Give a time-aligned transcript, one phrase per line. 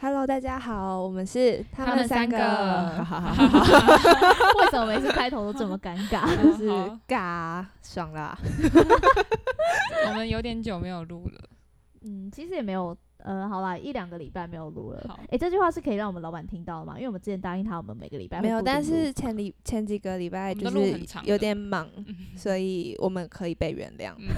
[0.00, 2.36] Hello，大家好，我们是他们三个
[4.60, 6.24] 为什么每次开头都这么尴尬？
[6.40, 6.68] 就是
[7.08, 8.38] 尬爽啦。
[10.06, 11.40] 我们有点久没有录了，
[12.02, 15.18] 嗯，其实也没有，呃，好啦，一两个礼拜没有录了好。
[15.30, 16.94] 哎、这句话是可以让我们老板听到的吗？
[16.94, 21.90] 因为我们之前答应他，我们每个礼拜会没有，但是前礼前几个礼拜就是有点忙，
[22.36, 24.12] 所以我们可以被原谅。
[24.16, 24.28] 嗯，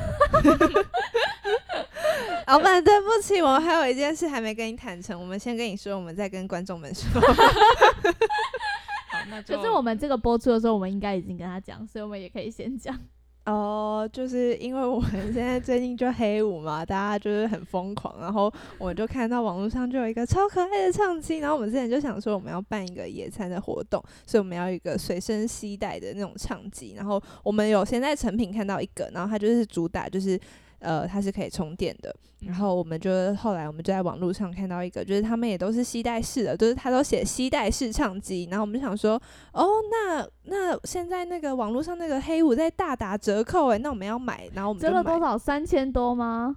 [2.47, 7.21] 老板，对不起，我们还有一件事还没跟你坦诚，我们先跟你说，我们再跟观众们说。
[7.21, 12.99] 好，那就可是我们这个播出的时候，我们应该已经跟他讲，所以我们也可以先讲。
[13.47, 30.39] 哦，就是因为我们现在最近就黑五嘛，大家就是很疯狂，然后我们就看到网络上就有一个超可爱的唱机，然后我们之前就想说我们要办一个野餐的活动，所以我们要一个随身携带的那种唱机，然后我们有先在成品看到一个，然后它就是主打就是
[30.81, 39.21] 呃它是可以充电的，然后我们就后来我们就在网络上看到一个，就是他们也都是吸带式的，就是他都写吸带式唱机，然后我们就想说，
[39.53, 45.39] 哦，那那现在那个网络上那个黑五在大打折扣诶，那我们要买，然后我们折了多少？
[45.39, 46.57] 三千多吗？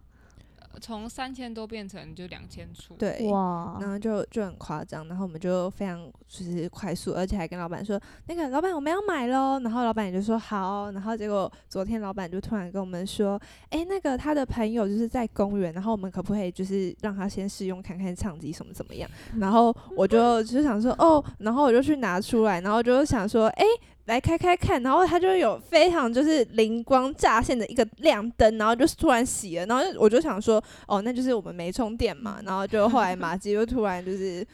[0.81, 19.09] 从三千多变成就两千出，，对，哇，然后就就很夸张，然后我们就非常就是快速，而且还跟老板说，那个老板我们要买喽，然后老板也就说好，然后结果昨天老板就突然跟我们说，诶，那个他的朋友就是在公园，然后我们可不可以就是让他先试用看看唱机什么怎么样？
[19.37, 23.65] 然后我就就想说哦，然后我就去拿出来，然后就想说，诶。
[24.05, 34.45] 来开开看，然后它就有非常就是灵光乍现的一个亮灯，然后就是突然熄了，然后我就想说，哦，那就是我们没充电嘛，然后就后来马吉就突然就是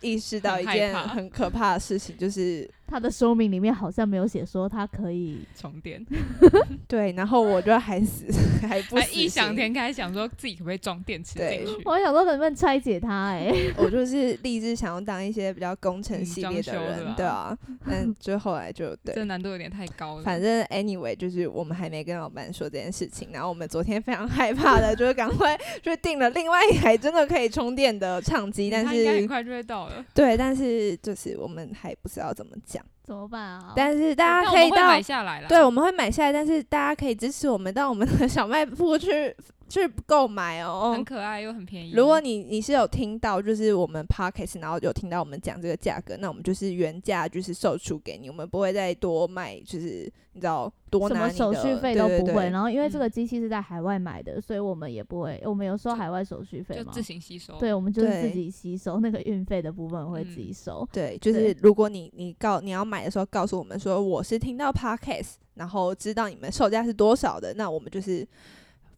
[0.00, 5.38] 意识到一件很可怕的事情，就是他的说明里面好像没有写说他可以。
[5.56, 6.04] 充电，
[6.88, 8.26] 对，然后我就还死
[8.66, 19.24] 还不异想天开想说自己可不可以装电池对进去，我想说能不能拆解它、哎， 我就是立志想要当一些比较工程嗯系列的人，对啊，但就后来就对这。
[19.24, 33.72] 难度有点太高了，反正 anyway，就是我们还没跟老板说这件事情，然后我们昨天非常害怕的，就是赶快就订了另外一台真的可以充电的唱机，但是应该很是快就会到了，对，但是就是我们还不知道怎么讲，怎么办啊？
[33.74, 39.34] 但是大家可以到买下来了，对，我们会买下来，但是大家可以支持我们到我们的小卖部去
[39.72, 41.02] 去购买哦很。
[41.02, 41.92] 可爱又很便宜。
[41.92, 56.84] 如果你你是有听到，就是我们 podcast，然后有听到我们讲这个价格，那我们就是原价就是售出给你，我们不会再多卖，就是你知道多什拿你的么手续费都不会，对对对然后因为这嗯个机器是在海外买的，所以我们也不会，我们有收海外手续费吗？
[56.84, 60.88] 就自行吸收，对，我们就是自对己吸收那个运费的部分会自己嗯收。
[60.92, 68.26] 对，就是如果你你告你要买的时候，告诉我们说我是听到 podcast，然后知道你们售价是多少的，那我们就是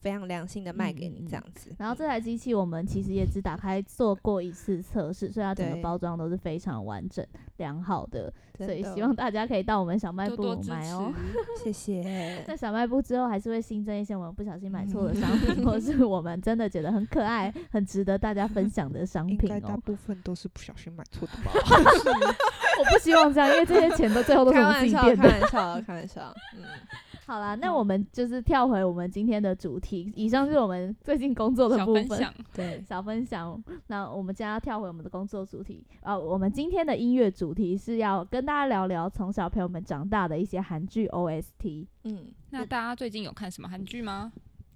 [0.04, 1.75] 非常良心的卖给你这样子。
[1.78, 7.26] 然后这台机器我们其实也只打开做过一次测试，所以它整个包装都是非常完整、
[7.56, 11.10] 良好的，所以希望大家可以到我们小卖部多多买哦。
[11.65, 12.44] 谢谢。
[12.47, 19.81] 在小卖部之后，还是会新增一些我们不小心买错的商品，或是我们真的觉得很可爱、很值得大家分享的商品哦。
[19.82, 21.50] 部分都是不小心买错的吧？
[22.78, 25.41] 我不希望这样，因为这些钱都最后都是我们自开玩笑，开己垫的。
[25.41, 26.34] 玩笑，开玩笑。
[26.56, 26.62] 嗯，
[27.26, 30.12] 好啦，那我们就是跳回我们今天的主题。
[30.14, 32.06] 以上是我们最近工作的部分。
[32.06, 33.64] 小分享，对，小分享。
[33.86, 35.82] 那我们将要跳回我们的工作主题。
[36.02, 41.86] 呃，我们今天的音乐主题是要跟大家聊聊从小陪我们长大的一些韩剧 OST。
[42.04, 44.30] 嗯，那大家最近有看什么韩剧吗？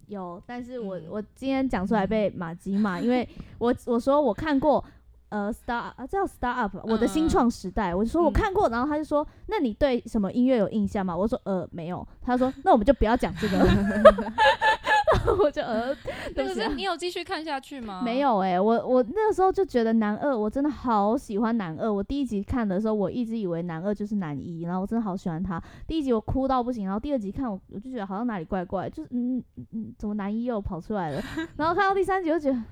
[0.06, 3.28] 有，但是我、嗯我今天讲出来被马吉骂，因为
[3.58, 4.82] 我我说我看过。
[5.30, 11.16] 呃，Star 啊，叫 Star Up，我的新嗯创时代，我就说我嗯看过，然后他就说，那你对什么音乐有印象吗？
[11.16, 13.58] 我说呃没有，他说那我们就不要讲这个，
[15.42, 15.94] 我就呃，
[16.34, 18.00] 对不是你有继续看下去吗？
[18.04, 21.92] 没，有哎、我我那个时候就觉得男二，我真的好喜欢男二。
[21.92, 25.62] 我第一集看的时候，我一直以为男二就是男一，然后我真的好喜欢他。
[25.86, 31.22] 第一集我哭到不行，然后第二集看我我就觉得好像哪里怪怪，就是嗯嗯嗯，怎么男一又跑出来了？
[31.56, 32.62] 然后看到第三集就觉得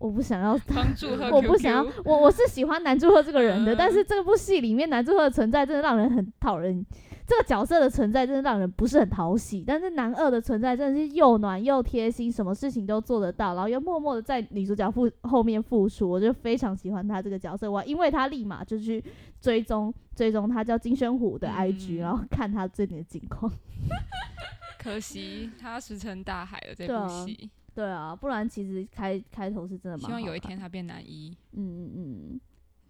[0.00, 0.74] 我不想要他。
[0.76, 6.84] 帮祝贺我不想要，我我是喜欢男祝贺这个人的，嗯但是这部戏里面男祝贺的存在真的让人很讨人，
[7.26, 9.64] 这个角色的存在真的让人不是很讨喜。
[9.66, 17.70] 但是男二的存在真的是又暖又贴心，什么事情都做得到，然后又默默的在女主角付后面付出，我就非常喜欢他这个角色。
[17.70, 19.02] 我因为他立马就去
[19.40, 23.52] 追踪追踪他叫金宣虎的 IG，、嗯然后看他最近的近况。
[24.78, 31.36] 可惜他石沉大海了这部戏，对啊，不然其实开开头是真的蛮希望有一天他变男一。
[31.52, 32.40] 嗯嗯嗯。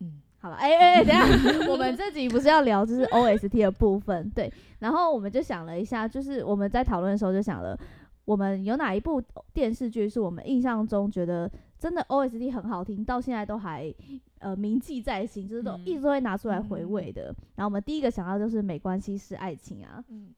[0.01, 1.27] 嗯，好了，哎哎哎，等下，
[1.69, 4.49] 我们这集不是要聊就是 OST 的部分，对，
[4.79, 7.77] 然后我们就想了一下，就是我们在讨论的时候就想了，
[8.25, 9.21] 我们有哪一部
[9.53, 11.51] 电视剧是我们印象中觉得
[11.81, 13.93] 真的 OST 很好听，到现在都还
[14.39, 17.35] 呃铭记在心，就是都嗯一直都会拿出来回味的。
[17.57, 20.33] 然后我们第一个想到就是没关系是爱情啊，嗯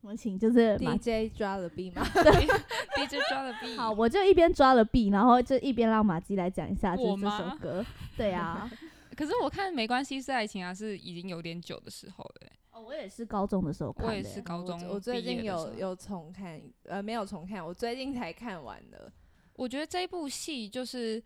[0.00, 2.02] 我们请就是马，DJ 抓了 B 吗？
[2.96, 7.84] DJ 抓了 B，好，我就一边抓了 B，然后就一边让马姬来讲一下就是这首歌。
[8.16, 8.70] 对啊，
[9.16, 14.08] 可是我看没关系是爱情啊，是已经有点久的时候了欸、哦，我也是高中的时候看的。
[14.08, 19.12] 我也是高中我我最近有有重看，呃，没有重看，我最近才看完的。
[19.54, 21.20] 我觉得这一部戏就是，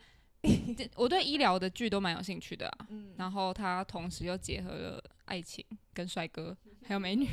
[0.97, 2.87] 我对医疗的剧都蛮有兴趣的啊。
[2.89, 7.29] 嗯，然后它同时又结合了爱情跟帅哥，还有美女。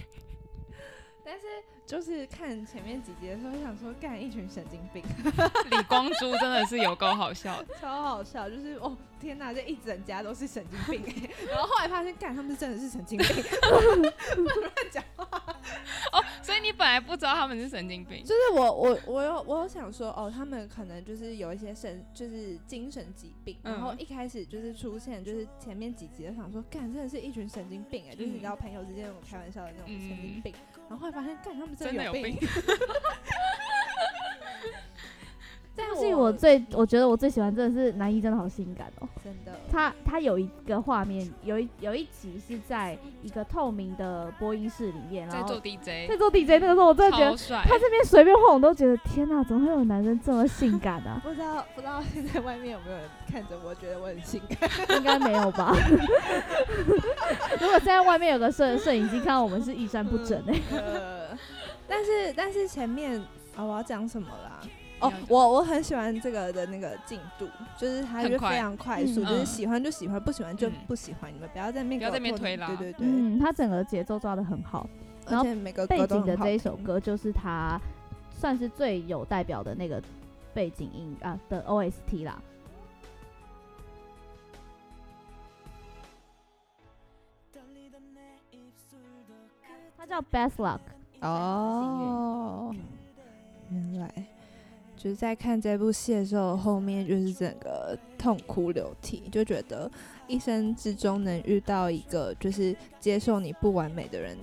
[1.32, 1.46] 但是
[1.86, 5.04] 就是看前面几集的时候，想说干一群神经病，
[5.70, 8.50] 李光洙真的是有够好笑， 超好笑。
[8.50, 11.30] 就是哦天哪，这一整家都是神经病欸。
[11.52, 15.28] 然后后来发现，干他们真的是神经病，乱讲话。
[16.12, 30.54] 哦，所以你本来不知道他们是神经病，就是我我我有我有想说哦，他们可能就是有一些神就是精神疾病，嗯然后一开始就是出现就是前面几集就想说干真的是一群神经病哎、就是你知道朋友之间那种开玩笑的那种神经病，
[30.90, 32.36] 然后后来发现干他们真的有病。
[35.80, 39.08] 但但是我最我觉得我最喜欢真的是男一真的好性感哦。
[39.24, 47.62] 真的他他有一个画面，有一有一集是在一个透明的播音室里面，然在做 DJ，在做 DJ 那个时候，我真的觉得超帅。
[47.64, 51.22] 他这边随便晃，我都觉得天哪，怎么会有男生这么性感啊？
[51.24, 54.70] 不知道不知道现在外面有没有人看着我，觉得我很性感。
[54.98, 55.76] 应该没有吧？
[57.60, 61.38] 如果现在外面有个摄摄影机看到我们是衣衫不整哎、呃，
[61.88, 63.22] 但是但是前面
[63.56, 64.62] 啊、我要讲什么啦？
[65.00, 67.48] 哦我我很喜欢这个的那个进度，
[67.78, 71.34] 就是它很快就非常快速，嗯就是嗯喜欢就喜欢，不喜欢就嗯不喜欢。
[71.34, 74.90] 你们不要在面不要在面推拉对对对，嗯，他整个节奏抓的很好，
[75.28, 77.80] 然后而且每个背景的这一首，歌就是他
[78.32, 80.02] 算是最有代表的那个
[80.54, 82.42] 背景音啊的 OST 啦。
[89.98, 90.80] 它叫 Best Luck。
[91.20, 92.74] 哦，
[93.70, 94.10] 原来
[95.02, 99.90] 就是在看这部戏的时候，后面就是整个痛哭流涕，就觉得
[100.28, 104.38] 一生之中能遇到一个就是接受你不完美的人，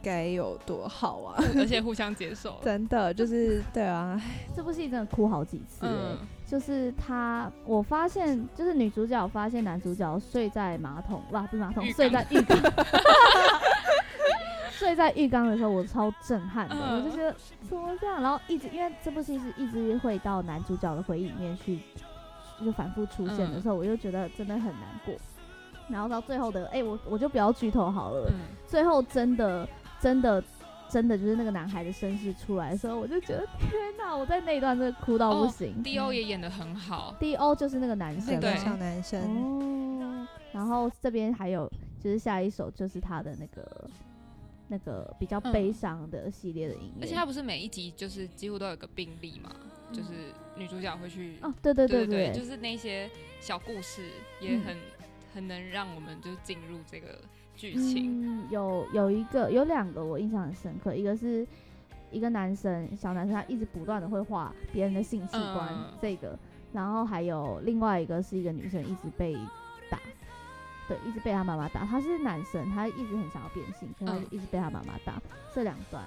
[0.00, 1.42] 该有多好啊！
[1.56, 2.54] 而且 互相接受。
[2.62, 4.20] 真的就是对啊，
[4.54, 6.16] 这部戏真的哭好几次、欸，嗯，
[6.46, 12.70] 就是他，我发现就是女主角发现男主角睡在马桶，哇，不是马桶，睡在浴缸，睡
[14.96, 16.96] 在浴缸的时候，我超震撼的，嗯。
[16.96, 17.34] 我就觉得
[17.68, 21.78] 怎么这样，然后一直因为这部戏是一直会到男主角的回忆里面去，
[22.64, 23.62] 就反复出现的嗯。
[23.62, 25.14] 时候，我就觉得真的很难过。
[25.88, 29.68] 然后到最后的，哎、我我就不要剧透好了，嗯，最后真的
[30.00, 30.42] 真的
[30.88, 34.16] 真的就是那个男孩的身世出来的时候，我就觉得天哪！
[34.16, 35.82] 我在那一段真的哭到不哦行。
[35.82, 38.40] D.O 也演的很好，D.O 就是那个男生。
[38.56, 41.70] 小男生，哦，然后这边还有
[42.00, 43.88] 就是下一首就是他的那个
[44.68, 45.52] 那个比较嗯。
[45.52, 49.50] 悲伤的系列的音乐，而且它不是每一集就是几乎都有个病例嘛，
[49.92, 50.10] 就是
[50.56, 53.10] 女主角会去，哦，对对对对对，就是那些
[53.40, 54.02] 小故事
[54.40, 54.60] 也嗯。
[54.64, 54.76] 很
[55.34, 57.18] 很能让我们就进入这个
[57.54, 58.22] 剧情。
[58.22, 61.46] 嗯，有有一个有两个我印象很深刻，一个是
[62.10, 65.92] 一个男生小男生，他一直不断的会画别人的性器官、嗯。
[66.00, 66.38] 这个，
[66.72, 69.50] 然后还有另外一个是一个女生一直被打，
[70.88, 71.84] 对，一直被他妈妈打。
[71.84, 75.20] 他是男生，他一直很想要变性，可是他就嗯一直被他妈妈打。
[75.54, 76.04] 这两段，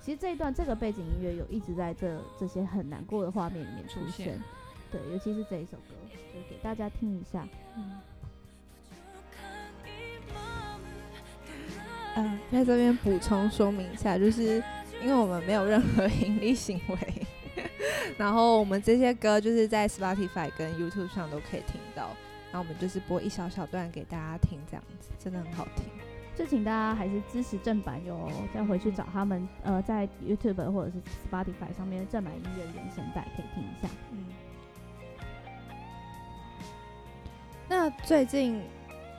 [0.00, 4.42] 其实这一段这个背景音乐有一直在这这些很难过的画面里面出出现现，
[4.90, 5.94] 对，尤其是这一首歌，
[6.34, 7.46] 就给大家听一下。
[7.76, 8.00] 嗯，
[12.14, 14.62] 呃，在这边补充说明一下，就是
[15.02, 17.26] 因为我们没有任何 盈利行为，
[18.16, 22.10] 然后我们这些歌就是在 Spotify 跟 YouTube 上都可以听到，
[22.52, 25.86] 然后我们就是播一小小段给大家听，这样子真的很好听。
[26.36, 30.98] 就请大家还是支持正版哟，再回去找他们呃在 YouTube 或者是
[31.30, 33.88] Spotify 上面的正版音乐原声带可以听一下。
[34.10, 34.24] 嗯，
[37.68, 38.62] 那最近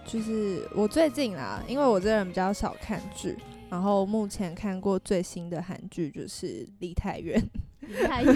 [0.05, 3.37] 就是我最近啦，因为我这人比较少看剧，
[3.69, 7.51] 然后目前看过最新的韩剧就是《梨泰院》，离
[8.07, 8.35] 太远，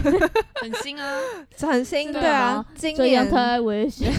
[0.62, 1.20] 很新啊，
[1.60, 3.30] 很新，对啊吗，今年。
[3.30, 4.12] 太危险，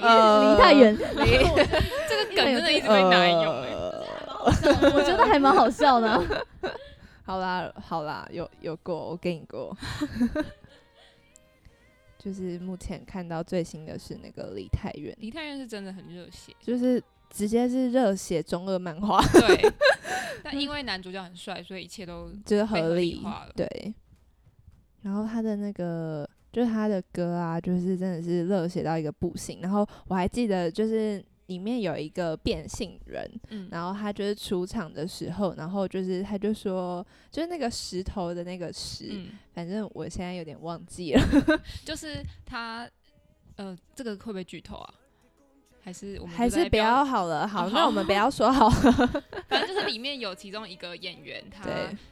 [0.00, 1.30] 呃离太远，离
[2.08, 3.44] 这个梗真的一直被拿来用、
[4.94, 6.08] 我觉得还蛮好笑的。
[6.08, 6.22] 啊。
[7.24, 9.76] 好啦好啦，有有过，我给你过。
[12.18, 17.02] 就是目前看到最新的是那个《梨泰院》，梨泰院是真的很热血，就是
[17.36, 19.72] 直接是热血中二漫画，对，
[20.42, 23.94] 但因为男主角很帅，所以一切都就是合理理化了对。
[25.02, 29.60] 然后他的那个就是他的歌啊，就是真的是热血到一个不行。
[29.60, 41.22] 然后我还记得，就是里面有一个变性人，嗯，然后他就是出场的时候，然后就是他就说，就是那个石头的那个石，嗯，反正我现在有点忘记了，
[41.84, 42.88] 就是他，
[43.56, 44.94] 呃，这个会不会剧透啊？
[45.86, 47.46] 还是我们还是不要好了。
[47.46, 49.22] 好，哦那我们不要说好了。
[49.46, 51.62] 反正就是里面有其中一个演员，他，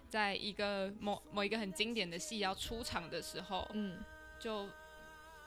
[0.08, 3.96] 在一个某某一个很经典的戏要出场的时候，嗯，
[4.38, 4.68] 就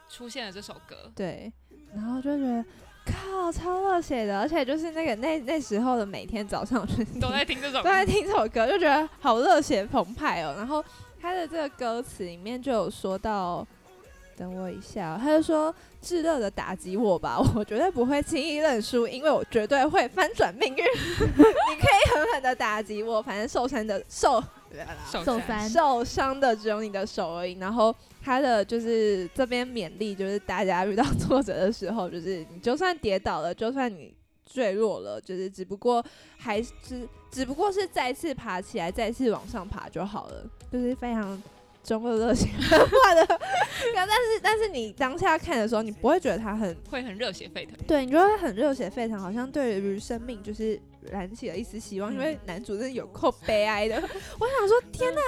[0.09, 1.09] 出现了这首歌。
[1.15, 1.49] 对，
[1.95, 2.65] 然后就觉得。
[3.09, 10.53] 靠，超热血的，而且就是那个那那时候的每天早上，就是都在听这首都，在听这首歌，就觉得好热血澎湃哦。
[10.57, 10.83] 然后
[11.17, 13.65] 他的这个歌词里面就有说到，
[14.37, 20.77] 等我一下哦，他就说：“炙热的打击我吧， 我绝对不会轻易认输，因为我绝对会翻转命运。
[20.77, 24.39] 你可以狠狠的打击我，反正受伤的受
[25.11, 27.57] 受伤受伤的只有你的手而已。
[27.57, 34.13] 然后他的就是这边勉励，就是大家遇到挫折的时候，就是你就算跌倒了，就算你
[34.45, 36.05] 坠落了，就是只不过
[36.37, 36.71] 还是
[37.31, 41.41] 只不过是再次爬起来，再次往上爬就好了，就是非常。
[41.87, 43.25] 中二热血画 的，
[43.95, 47.73] 但是但是你当下看的时候，你不会觉得他很会很热血沸腾。
[47.87, 50.77] 对，你就会很热血沸腾，好像对于生命就是
[51.09, 53.95] 燃起了一丝希望，因为男主真的有够悲哀的。
[54.37, 55.21] 我想说，天哪，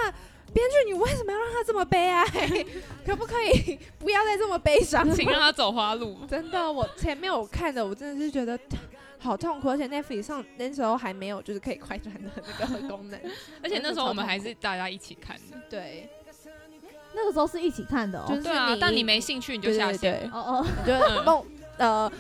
[0.54, 2.26] 编剧你为什么要让他这么悲哀？
[3.08, 5.10] 可不可以不要再这么悲伤？
[5.16, 6.18] 请让他走花路。
[6.28, 8.60] 真的，我前面我看的，我真的是觉得
[9.18, 13.18] 好痛苦，而且 Netflix 上那时候还没有就是可以快转的那个功能，
[13.64, 15.58] 而且那时候我们还是大家一起看的。
[15.70, 16.10] 对，
[17.20, 18.26] 那个时候是一起看的哦。
[18.30, 20.32] 就是对啊，你但你没兴趣你就对对对下线。
[20.32, 21.44] 哦哦你就 嗯梦
[21.78, 22.12] 呃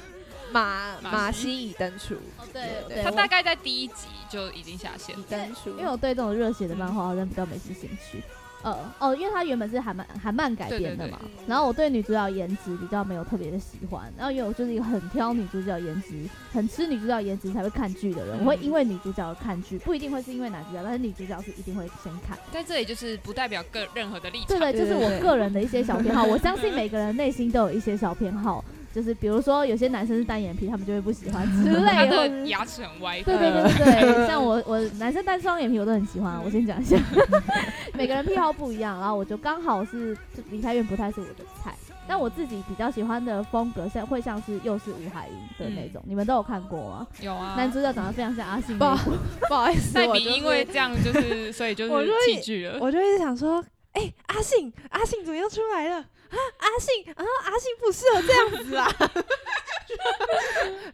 [0.51, 5.25] 马马马西西已登出，哦，对对对，他大概在第一集就已经下线已了。
[5.29, 8.23] 登出，因为我对这种热血的漫画好像比较没什么兴趣。
[8.61, 11.29] 呃哦，因为它原本是韩漫韩漫改编的嘛，对。
[11.29, 22.37] 对对然后我对女主角颜值比较没有特别的喜欢，然后因为我就是一个很挑女主角颜值、很吃女主角颜值才会看剧的人，嗯我会因为女主角而看剧，不一定会是因为男主角，但是女主角是一定会先看。
[22.51, 24.47] 在这里就是不代表个任何的立场。
[24.47, 33.21] 对对，就是我个人的一些小偏好，我相信每个人内心都有一些小偏好，就是比如说有些男生是单眼皮，他们就会不喜欢 之类他的，或者是的牙齿很歪。
[33.21, 36.97] 对对对对对，像我我男生单双眼皮我都很喜欢，我先讲一下，
[37.93, 41.75] 每个人癖好不一样，然后我就刚好是就梨泰院不太是我的菜，
[42.07, 47.07] 但我自己比较喜欢的风格像会像是又是吴海英的那种，你们都有看过吗？
[47.21, 47.53] 有啊。
[47.55, 49.11] 男主角长得非常像阿信不好那一部，
[49.47, 52.79] 不好意思，我就是因为这样就是，所以就 我是就弃剧了。
[52.81, 56.03] 我就一直想说，哎、阿信，阿信怎么又出来了？
[56.29, 58.87] 啊，阿信，啊，阿信不适合这样子啊，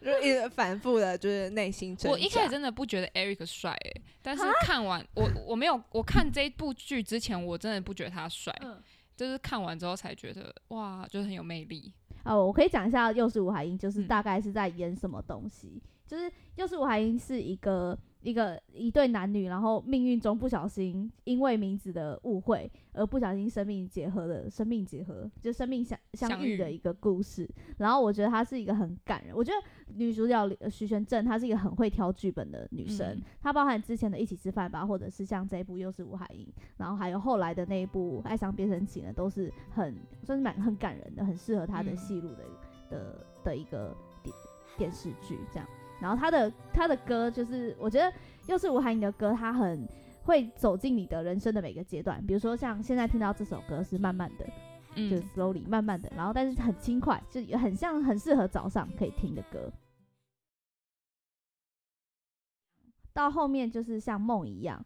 [0.02, 2.10] 就一直反复的，就是内心挣扎。
[2.10, 8.82] 我一开始真的不觉得 Eric 帅诶、但是看完我我没有我看这部剧之前，我真的不觉得他帅，嗯
[9.16, 11.92] 就是看完之后才觉得哇，就是很有魅力。
[12.24, 15.82] 哦，我可以讲一下，又是吴海英，就是嗯大概是在演什么东西。
[16.06, 27.48] 就是又是吴海英是一个一个一对男女，然后命运中不小心因为名字的误会而不小心生命结合的生命结合，就生命相相相遇遇的一个故事。
[27.78, 36.46] 然后我觉得她是一个很感人，我觉得女主角徐玄正她是一个很会挑剧本的女生，嗯她包含之前的一起吃饭吧，或者是像这一部又是吴海英，
[36.76, 39.94] 然后还有后来的那一部《爱上变成情人》，都是很
[40.24, 42.44] 算是蛮很感人的，很适合她的嗯戏路的、
[42.90, 44.34] 的的一个电
[44.76, 45.68] 电视剧这样。
[46.00, 48.12] 然后他的他的歌就是，我觉得
[48.46, 49.88] 又是吴海英的歌，他很
[50.22, 52.24] 会走进你的人生的每个阶段。
[52.26, 54.46] 比如说像现在听到这首歌是慢慢的，
[54.94, 59.72] 就是，slowly 慢慢的，然后但是很轻快，就很像很适合早上可以听的歌。
[63.12, 64.84] 到后面就是像梦一样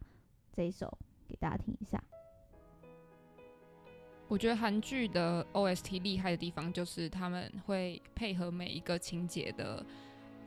[0.53, 2.01] 这一首给大家听一下。
[4.29, 9.85] 我觉得韩剧的 OST 厉害的地方就是他们会配合每一个情节的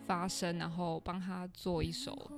[0.07, 2.31] 发声，然后帮他做一首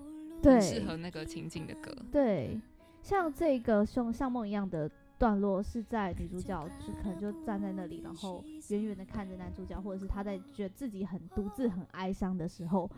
[0.43, 1.95] 对很适合那个情景的歌。
[2.11, 2.61] 对，
[3.03, 12.91] 像这个像像梦一样的段落是在女主角就可能就站在那里，然后远远的看着男主角，或者是她在觉得自己很独自很哀伤的时候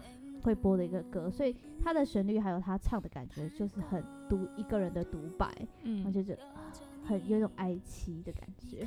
[0.42, 6.72] 会播的一个歌，所以它的旋律还有他唱的感觉就是很独一个人的独白，我嗯，就觉得啊
[7.04, 8.86] 很有一种哀凄的感觉，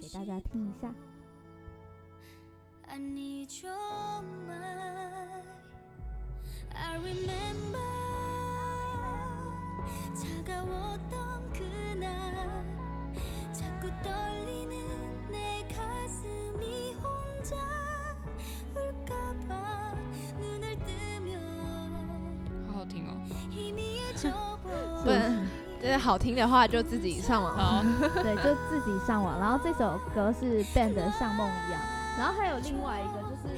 [0.00, 0.94] 给大家听一下。
[2.89, 5.47] I need your mind.
[6.73, 7.79] I remember
[10.15, 12.05] 차가웠던 그날
[13.51, 17.55] 자꾸 떨리는 내 가슴이 혼자
[18.75, 19.95] 울까봐
[20.39, 21.41] 눈을 뜨면
[22.67, 23.11] 好好听哦。
[23.49, 24.31] 희미해져
[24.63, 25.45] 不能 보이
[25.81, 27.55] 这 就是好听的话就自己上网。
[27.55, 27.83] 好，
[28.23, 29.39] 对，就自己上网。
[29.39, 31.79] 然后这首歌是 Band 的《像梦一样》，
[32.18, 33.48] 然后还有另外一个就是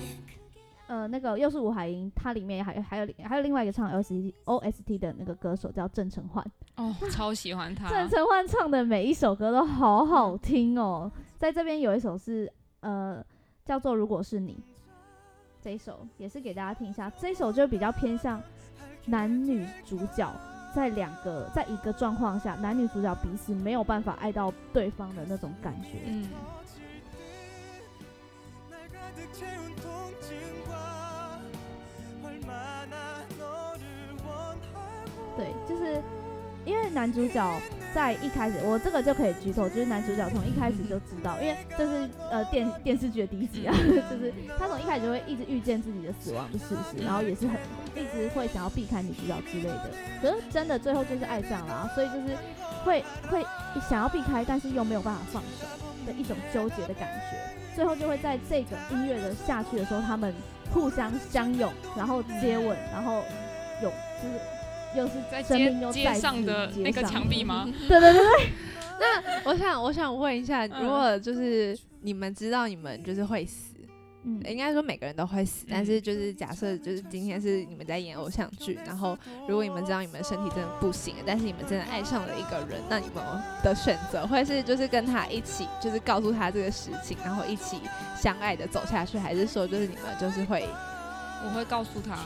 [0.86, 6.44] 呃那个又是吴海英她里面还还有还有另外一个唱 ost ost 的那个歌手叫郑成焕。
[6.76, 7.88] 哦超喜欢他。
[7.88, 11.10] 郑成焕唱的每一首歌都好好听哦。
[11.38, 13.24] 在这边有一首是呃
[13.64, 14.58] 叫做如果是你
[15.60, 17.10] 这一首也是给大家听一下。
[17.18, 18.40] 这一首就比较偏向
[19.06, 20.30] 男女主角
[20.74, 25.98] 在两个在一个状况下男女主角彼此没有办法爱到对方的那种感觉。
[26.06, 26.28] 嗯。
[29.33, 31.39] 채운 통증과
[32.23, 33.81] 얼마나 너를
[34.25, 36.01] 원하고 对，就是
[36.65, 37.61] 因为男主角
[37.93, 43.73] 在一开始，我这个就可以剧透，就是男主角从一开始就知道，因为这是呃电电视剧的第一集啊，
[44.09, 47.55] 就是他从一开始就会一直预见自己的死亡的事实，然后也是很
[47.95, 52.35] 一直会想要避开女主角之类的，可是真的最后就是爱上了、啊，所以就是
[52.83, 53.45] 会会
[53.89, 55.65] 想要避开，但是又没有办法放手
[56.06, 57.36] 的一种纠结的感觉，
[57.74, 60.34] 最后就会在这个音乐的下去的时候，他们
[60.72, 63.22] 互相相拥，然后接吻，然后
[63.82, 64.40] 有就是。
[64.94, 67.66] 又是在生命又街街再次上的那个接上墙壁吗？
[67.88, 68.20] 对对对
[68.98, 73.71] 对，我想，我想问一下，嗯如果就是你们知道你们就是会死，
[74.24, 83.24] 嗯，应该说每个人都会死，但嗯是就是假设就是今天是你们在演偶像剧，然后如果你们知道你们身体真的不行了，但是你们真的爱上了一个人，那你们
[83.62, 87.80] 的选择会是就是跟他一起，就是告诉他这个事情，然后一起
[88.16, 90.68] 相爱的走下去，还是说就是你们就是会？
[91.44, 92.16] 我会告诉他，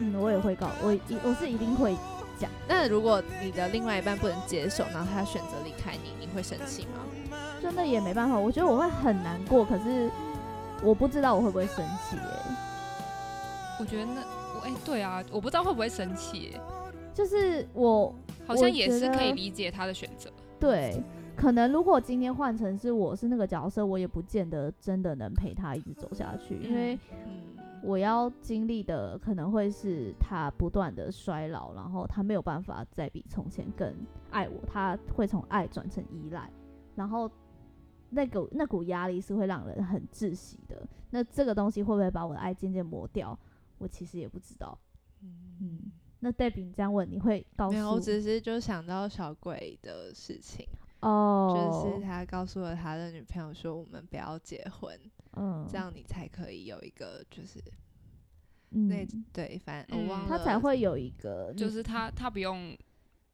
[0.00, 1.96] 嗯，我也会告我一我是一定会
[2.38, 7.38] 讲那如果你的另外一半不能接受，然后他选择离开你，你会生气吗？
[7.62, 10.10] 真的也没办法，我觉得我会很难过，可是
[10.82, 12.22] 我不知道我会不会生气耶。
[13.78, 14.20] 我觉得那
[14.54, 16.60] 我哎、对啊，我不知道会不会生气耶，
[17.14, 18.14] 就是我
[18.46, 20.30] 好像也是可以理解他的选择。
[20.58, 21.02] 对，
[21.36, 33.94] 可能如果今天换成是我是那个角色，我也不见得真的能陪他一直走下去，因为嗯，我要经历的可能会是他不断的衰老，然后他没有办法再比从前更
[34.30, 36.50] 爱我，他会从爱转成依赖，
[36.94, 37.30] 然后
[38.10, 40.86] 那股那股压力是会让人很窒息的。
[41.10, 43.38] 那这个东西会不会把我的爱渐渐磨掉？
[43.78, 44.78] 我其实也不知道。
[45.22, 50.66] 嗯，那黛比你这样问，你会告没有，我只是就想到小鬼的事情，
[51.00, 54.98] 哦，就是他告诉了他的女朋友说，我们不要结婚，
[55.32, 57.62] 嗯，这样你才可以有一个就是
[58.70, 62.76] 嗯，那对，反正我嗯忘了，他才会有一个就是他他不用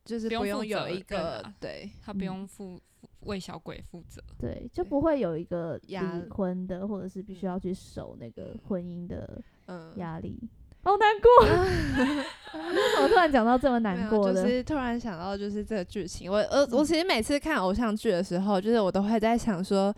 [0.04, 4.22] 就是不用负不用有一个啊对他不用负负为小鬼负责。
[4.38, 10.38] 对，就不会有一个压离婚的，或者是必须嗯要去守那个嗯婚姻的嗯压力。
[10.85, 14.42] 好难过， 为什么突然讲到这么难过的？
[14.42, 19.94] 就是突然想到就是这个剧情，我呃我嗯其实每次看偶像剧的时候，就是我都会在想说。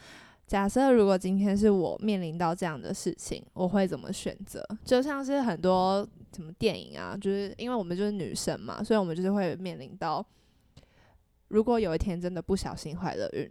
[0.46, 4.62] 假设如果今天是我面临到这样的事情，我会怎么选择？
[4.84, 6.06] 就像是很多
[6.36, 10.24] 什么电影啊，就是因为我们就是女生嘛，所以我们就是会面临到，
[11.48, 13.50] 如果有一天真的不小心怀了孕，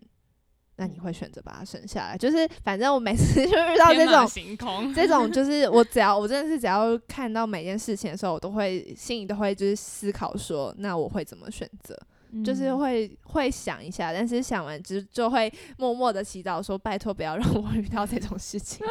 [0.77, 2.17] 那你会选择把它生下来？
[2.17, 11.97] 就是反正我每次 就遇到这种行空，这种就 是我只要我真的是只要看到每件事情的时候，我都会心里都会就是思考说，那我会怎么选择？
[12.43, 18.83] 就是嗯会会想一下，但是想完之就会默默的祈祷说，拜托不要让我遇到这种事情。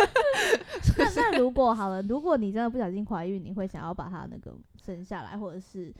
[0.98, 4.54] 那那如果好了，如果你真的不小心怀孕，你会想要把它那个
[4.84, 5.90] 生下来，或者是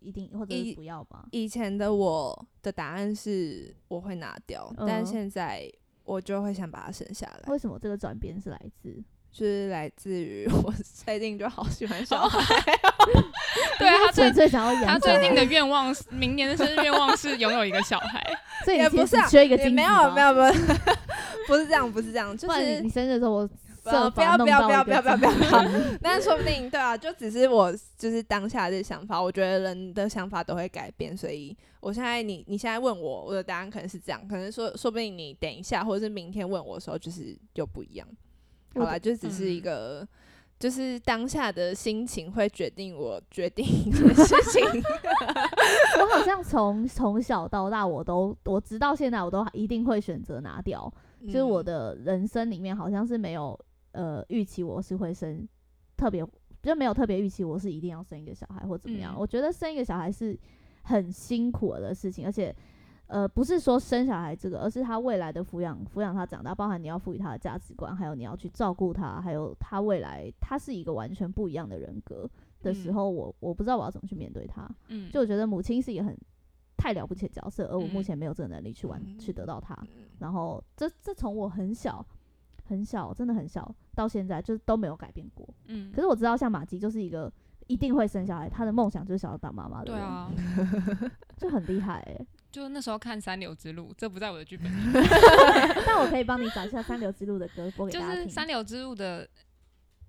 [0.00, 1.24] 一定，或者不要吧？
[1.32, 5.70] 以前的我的答案是我会拿掉，但嗯现在
[6.04, 9.02] 我就会想把它生下来，为什么这个转变是来自？
[9.30, 10.72] 就是来自于 我
[11.04, 12.40] 最近就好喜欢小孩。
[13.78, 18.24] 对啊，他最最想要养他最近的愿望是，明年的生日愿望是拥有一个小孩。
[18.64, 20.52] 所以也不是缺一个没有没有没有，
[21.46, 23.50] 不是这样，不是这样，就是你你生日的时候，我呃
[23.90, 38.06] 设不要不要法弄到一个不要不要不要精不要子给你但是说不定对啊，就只是我就是当下的想法，我觉得人的想法都会改变，所以我现在你你现在问我，我的答案可能是这样，可能说说不定你等一下或者是明天问我的时候，就是就不一样。
[38.74, 40.08] 好吧，就只是一嗯个。
[40.58, 44.60] 就是当下的心情会决定我决定一件事情，
[46.02, 50.92] 我好像从从小到大，我都我直到现在，我都一定会选择拿掉。
[51.26, 53.56] 就是我嗯的人生里面，好像是没有
[53.98, 55.46] 呃预期我是会生
[55.96, 56.24] 特别，
[56.62, 59.12] 就没有特别预期我是一定要生一个小孩或怎么样。
[59.16, 60.38] 嗯我觉得生一个小孩是
[60.82, 62.54] 很辛苦的事情，而且
[63.08, 72.30] 呃不是说生小孩这个，而是他未来的抚养抚养他长大，包含你要赋予他的价值观，还有你要去照顾他，还有他未来他是一个完全不一样的人格
[72.62, 74.68] 的时嗯候，我我不知道我要怎么去面对他。
[74.88, 76.16] 嗯，就我觉得母亲是一个很
[76.76, 79.74] 太了不起的角色，而我目嗯前没有这个能力去完、去得到它。
[79.82, 82.04] 嗯然后这这从我很小
[82.68, 85.48] 很小，真的很小到现在，就是都没有改变过。
[85.66, 87.32] 嗯可，是我知道，像马吉就是一个
[87.66, 90.30] 一定会生小孩，他的梦想就是想要当妈妈的人，对啊，
[91.38, 94.92] 就很厉害哎、就那时候看《三流之路》，这不在我的剧本里
[95.86, 98.30] 但我可以帮你找一下《三流之路》的歌播给就是《大家听。
[98.30, 99.28] 三流之路》的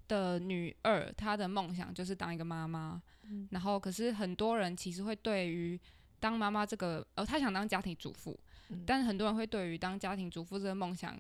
[0.08, 3.02] 的女二，她的梦想就是当一个妈妈。
[3.32, 5.80] 嗯然后，可是很多人其实会对于
[6.20, 8.38] 当妈妈这个，呃，她想当家庭主妇，
[8.70, 11.16] 嗯但是很多人会对于当家庭主妇这个梦想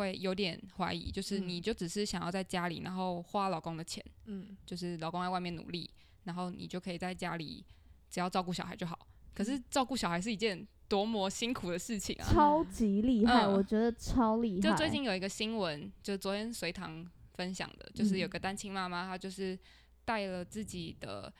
[0.00, 5.88] 会有点怀疑，就是嗯你就只是想要在家里，然后花老公的钱，嗯就是老公在外面努力，
[6.24, 7.64] 然后你就可以在家里
[8.10, 8.98] 只要照顾小孩就好。
[9.34, 12.26] 可嗯是照顾小孩是一件多么辛苦的事情啊！
[12.32, 14.60] 超级厉害，嗯我觉得超厉害。
[14.60, 19.56] 就最近有一个新闻，就昨天随堂分享的，就是有嗯个单亲妈妈，她就是
[20.04, 21.32] 带了自己的，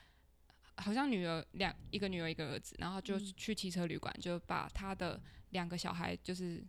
[0.77, 5.19] 好像女儿两一个女儿一个儿子，然后就嗯去汽车旅馆，就把她的
[5.49, 6.63] 两个小孩就是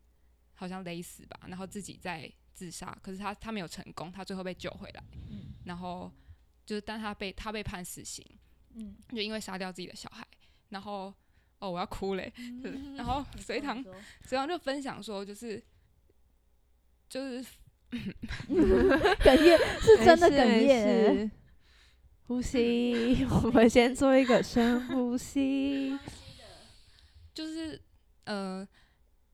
[0.62, 6.11] 好像勒死吧，然后自己在自杀，可是他他没有成功，他最后被救回来，嗯然后
[6.64, 8.25] 就是但他被他被判死刑，
[8.75, 10.27] 嗯，就因为杀掉自己的小孩，
[10.68, 11.12] 然后
[11.59, 13.83] 哦我要哭嘞，就是嗯然后隋唐
[14.25, 15.62] 隋唐就分享说就是。
[17.09, 17.44] 就是
[17.92, 21.31] 哽咽是真的 哽没咽
[22.27, 25.94] 呼吸， 我们先做一个深呼吸。
[27.35, 27.79] 就是
[28.25, 28.66] 呃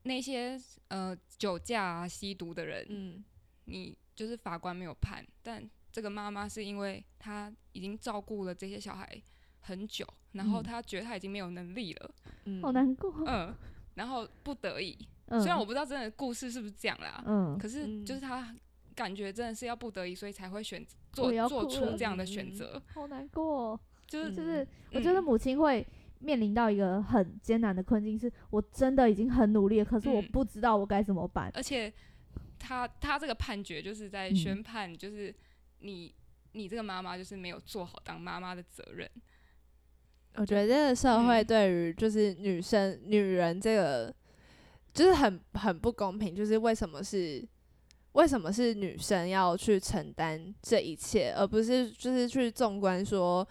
[0.03, 3.23] 那些呃酒驾啊、吸毒的人，嗯
[3.65, 9.21] 你就是法官没有判，但这个妈妈是因为她已经照顾了这些小孩
[9.61, 12.11] 很久，然后嗯她觉得她已经没有能力了，
[12.45, 13.13] 嗯好难过。
[13.25, 13.53] 嗯，
[13.95, 18.55] 然后不得已，嗯，虽然我不知道真的故事是不是这样啦，嗯可是嗯就是她
[18.95, 23.79] 感觉真的是要不得已，所以才会选做做出这样的嗯选择，好难过哦。
[24.07, 25.85] 就是就是嗯我觉得嗯母亲会
[26.19, 31.51] 面临到一个很艰难的困境，是我真的已经很努力了，可是我嗯不知道我该怎么办。
[31.53, 31.91] 而且
[32.59, 35.33] 他他这个判决就是在嗯宣判，就是
[35.79, 36.13] 你
[36.51, 39.09] 你这个妈妈就是没有做好当妈妈的责任。
[40.35, 44.13] 我觉得这个社会嗯对于就是女生、女人这个，
[44.93, 46.35] 就是很很不公平。
[46.35, 47.47] 就是为什么是
[48.11, 53.47] 为什么是女生要去承担这一切，而不是就是去纵观说，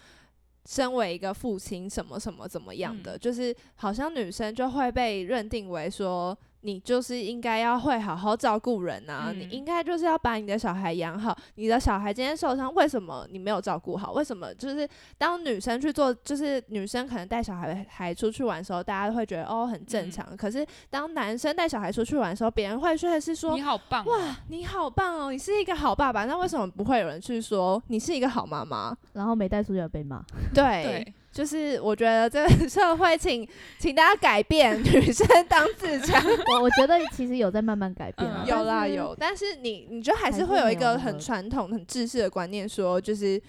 [0.68, 6.36] 身为一个父亲什么什么怎么样的，嗯就是好像女生就会被认定为说。
[6.62, 11.36] 你就是应该要会好好照顾人啊，你嗯应该就是要把你的小孩养好。
[11.54, 14.12] 你的小孩今天受伤，为什么你没有照顾好？
[14.12, 20.36] 为什么就是当女生去做，就是女生可能带小孩孩出去玩的时候，大家会觉得哦很正嗯常。
[20.36, 26.24] 可是当男生带小孩出去玩的时候，别人会说的是说你好棒、哦，哇你好棒哦，你是一个好爸爸。
[26.24, 28.96] 那为什么不会有人去说你是一个好妈妈？
[29.12, 30.22] 然后没带出去要被骂。
[30.52, 33.48] 对，对，就是我觉得这个社会请
[33.78, 36.20] 请大家改变， 女生当自强。
[36.52, 43.40] 我我觉得其实有在慢慢改变啊，嗯有啦有，但是你你就还还是是会有一个很传统、很制式的观念，说就是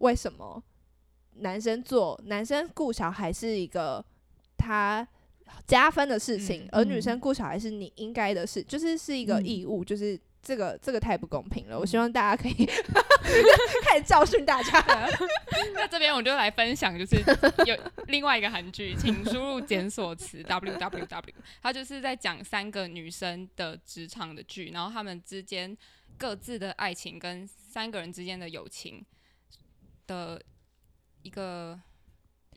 [0.00, 0.62] 为什么
[1.36, 4.04] 男生做男生顾小孩是一个
[4.58, 5.08] 他
[5.66, 11.78] 加分的事情，嗯而女嗯生顾小孩是你应该的事，就是是一个嗯义务，就是这个这个太不公平了。
[11.78, 12.66] 我希嗯望大家可以
[13.84, 14.80] 开始教训大家。
[15.74, 17.16] 那这边我就来分享，就是
[17.66, 17.76] 有
[18.06, 25.76] 另外一个韩剧，请输入检索词 w w w，它就是在讲三个女生的职场的剧，然后她们之间
[26.16, 29.04] 各自的爱情跟三个人之间的友情
[30.06, 30.40] 的
[31.22, 31.78] 一个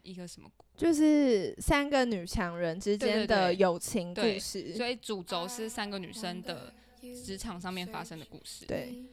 [0.01, 4.73] 一个什么，就是三个女强人之间的友情故对事。
[4.75, 6.73] 所以主轴是三个女生的
[7.25, 8.65] 职场上面发生的故事。
[8.65, 9.03] 对，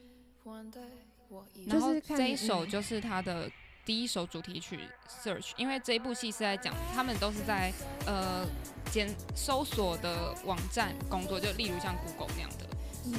[1.67, 3.49] 然后这一首就是他的
[3.85, 4.77] 第一首主题曲
[5.23, 7.73] 《Search》，因为这一部戏是在讲他们都是在
[8.05, 8.47] 呃
[8.91, 12.67] 检搜索的网站工作，就例如像 Google 那样的。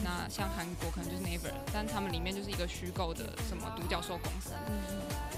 [0.04, 4.52] 那像韩国可能就是 Naver，但他们里面就是一个虚构的什么独角兽公司。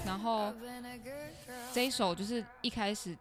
[0.05, 0.53] 然后
[1.73, 3.17] 这一首就是一开始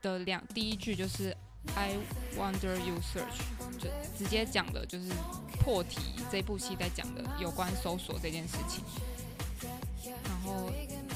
[0.00, 1.36] 的两第一句就是
[1.76, 1.96] I
[2.36, 3.38] wonder you search，
[3.78, 5.06] 就直接讲的就是
[5.62, 8.82] 破题这部戏在讲的有关搜索这件事情。
[10.02, 10.70] 然后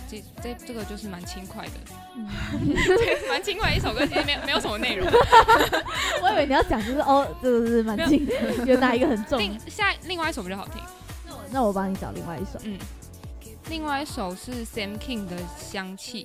[0.09, 1.73] 这这这个就是蛮轻快的，
[2.97, 5.09] 对，蛮轻快一首歌，其实没有没有什么内容。
[6.23, 8.27] 我以为你要讲就是哦，这个是蛮轻，
[8.67, 9.39] 有哪一个很重？
[9.39, 10.81] 另下另外一首比较好听，
[11.27, 12.61] 那我那我帮你找另外一首。
[12.63, 12.79] 嗯，
[13.71, 16.25] 另外一首是 Sam King 的《香气》。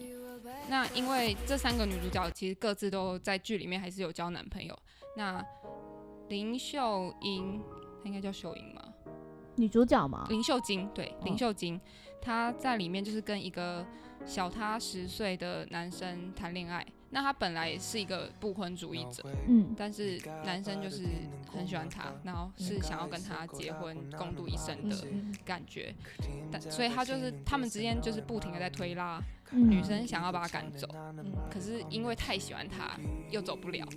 [0.70, 4.78] 那因为这三个女主角其实各自都在剧里面还是有交男朋友。
[5.18, 5.44] 那
[6.30, 7.60] 林秀英，
[8.04, 8.82] 她应该叫秀英吗？
[9.56, 11.26] 女主角嘛，林秀晶，对，哦。
[11.26, 11.82] 林秀晶，
[12.22, 13.86] 她在里面就是跟一个
[14.26, 21.04] 小她十岁的男生谈恋爱，那她本来是一个不婚主义者，嗯但是男生就是
[21.52, 25.94] 很喜欢她，然后是想要跟她结婚共度一生的嗯感觉，
[26.52, 29.20] 但所以她就是他们之间就是不停的在推拉，
[29.52, 29.70] 嗯。
[29.70, 30.88] 女生想要把他赶走，
[31.50, 32.98] 可是因为太喜欢他
[33.30, 33.88] 又走不了，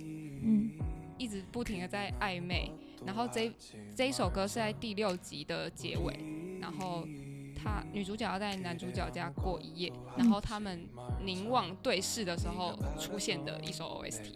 [0.41, 0.71] 嗯。
[1.15, 2.69] 一直不停的在暧昧，
[3.05, 3.49] 然后这
[3.95, 6.19] 这一首歌是在第六集的结尾，
[6.59, 7.07] 然后
[7.55, 10.85] 他女主角要在男主角家过一夜，然后他们
[11.23, 14.33] 凝望对视的时候出现的一首 OST，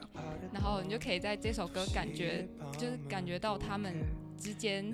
[0.53, 3.95] 然后你就可以在这首歌感觉就是感觉到他们
[4.37, 4.93] 之间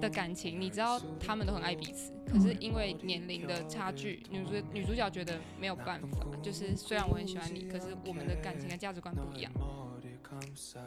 [0.00, 9.52] 的感情，你知道他们都很爱彼此，可是因为年龄的差距，女主女主角觉得没有办法，就是虽然我很喜欢你，可是我们的感情的价值观不一样。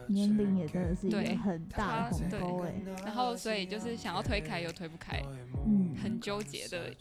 [0.08, 2.74] 年龄也真的是一个对很大的鸿对沟哎，
[3.06, 5.24] 然后所以就是想要推开又推不开，
[5.66, 6.94] 嗯，很纠结的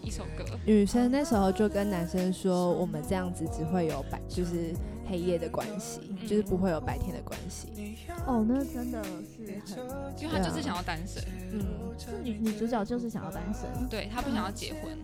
[0.00, 0.44] 一首歌。
[0.64, 4.72] 女生那时候就跟男生说，我们这样子只会有白，就是
[5.08, 6.26] 黑夜的关系，嗯。
[6.26, 7.96] 就是不会有白天的关系。
[8.26, 9.84] 哦，那真的是很，
[10.18, 11.66] 因为他就是想要单身，嗯，
[11.98, 14.96] 这女女主角就是想要单身，对她不想要结婚，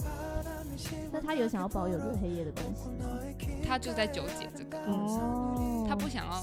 [1.13, 3.19] 那她有想要保有这个黑夜的关系吗？
[3.67, 6.41] 她就在纠结这个，哦，她不想要，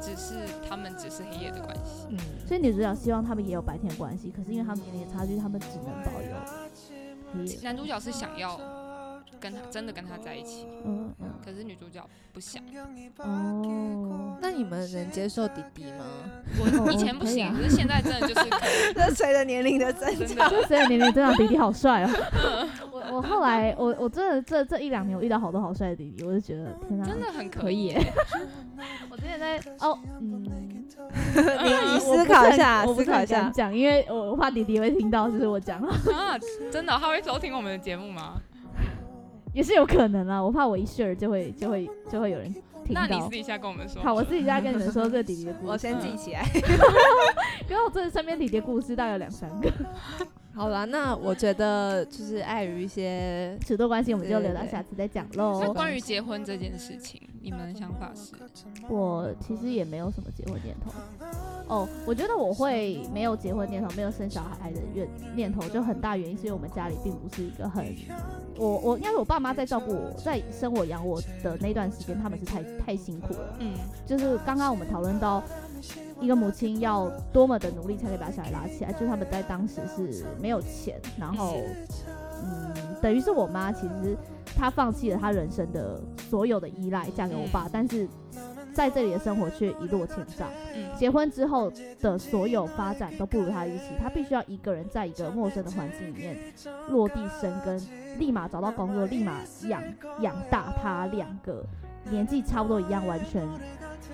[0.00, 0.34] 只是
[0.68, 2.06] 他们只是黑夜的关系。
[2.10, 6.34] 嗯，所以女主角希望他们也有白天的关系，可是因为他们年龄的差距，他们只能保有
[7.32, 7.58] 黑夜。
[7.62, 8.58] 男主角是想要
[9.44, 12.02] 跟他真的跟他在一起，嗯嗯可是女主角
[12.32, 12.62] 不想。
[13.18, 16.06] 哦，那你们能接受弟弟吗？
[16.82, 22.68] 我以前不行，可啊可是现在真的就是可以， 这随着年龄的增长， 随着年龄增长弟弟好帅哦。
[22.90, 27.94] 我我后来我我真的这这一两年我遇到好多好帅的弟弟，我就觉得天哪，真的很可可以。
[29.10, 30.42] 我之前在哦嗯，
[31.62, 33.50] 你你思考一下，我不是思考一下。
[33.50, 36.38] 讲，因为我我怕弟弟会听到，就是我讲，啊！
[36.72, 38.40] 真的，他会收听我们的节目吗？
[39.54, 40.42] 也是有可能啊。
[40.42, 42.52] 我怕我一 share 就会就会就会有人
[42.84, 43.30] 听到那你私。
[43.30, 44.02] 底下跟我们说。
[44.02, 45.72] 好，我自己在跟你们说这个弟弟的故事。
[45.72, 46.44] 我先记起来。
[47.70, 49.70] 因为我这身边弟弟的故事大概有两三个，
[50.54, 55.72] 好了，那我觉得就是碍于一些，尺度关系我们就留到下次再讲那喽。
[55.72, 58.32] 关于结婚这件事情，你们的想法是？
[58.88, 60.92] 我其实也没有什么结婚念头。
[61.66, 67.84] 哦，我觉得我会没有结婚念头，没有生小孩的愿念头，就很大原因是因为我们家里并不是一个很，
[68.56, 73.56] 我我应该是我爸妈在照顾我，在生我养我的那段时间，他们是太太辛苦了。
[73.58, 73.72] 嗯
[74.06, 75.42] 就是刚刚我们讨论到
[76.24, 81.58] 一个母亲要多么的努力才可以把小孩拉起来，就他们在当时是没有钱，然后
[82.42, 84.16] 嗯，等于是我妈其实
[84.56, 87.70] 她放弃了她人生的所有的依赖，嫁给我爸，嗯。
[87.72, 88.08] 但是
[88.72, 90.48] 在这里的生活却一落千丈。
[90.74, 90.84] 嗯。
[90.96, 96.36] 结婚之后的所有发展都不如他预期，他必须要一个人在一个陌生的环境里面
[96.88, 97.80] 落地生根，
[98.18, 99.82] 立马找到工作，立马养
[100.20, 101.64] 养大他两个
[102.10, 103.46] 年纪差不多一样，完全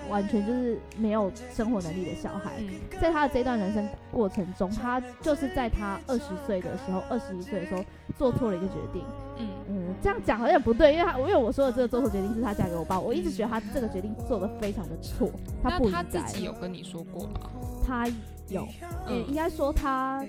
[0.09, 2.53] 完全就是没有生活能力的小孩。
[2.59, 2.69] 嗯
[3.01, 7.83] 在他的这段人生过程中，他就是在他二十岁的时候，二十一岁的时候
[8.15, 9.03] 做错了一个决定。
[9.37, 15.31] 嗯嗯，这样讲好像不对，因为他因为我说的这个做错决定是他嫁给我爸，我一直觉得他这个决定做的非常的错，
[15.63, 16.23] 他不应那他自该。
[16.25, 17.49] 己有跟你说过吗？
[17.83, 18.07] 他
[18.51, 18.67] 有，
[19.07, 20.25] 也，应嗯该说他，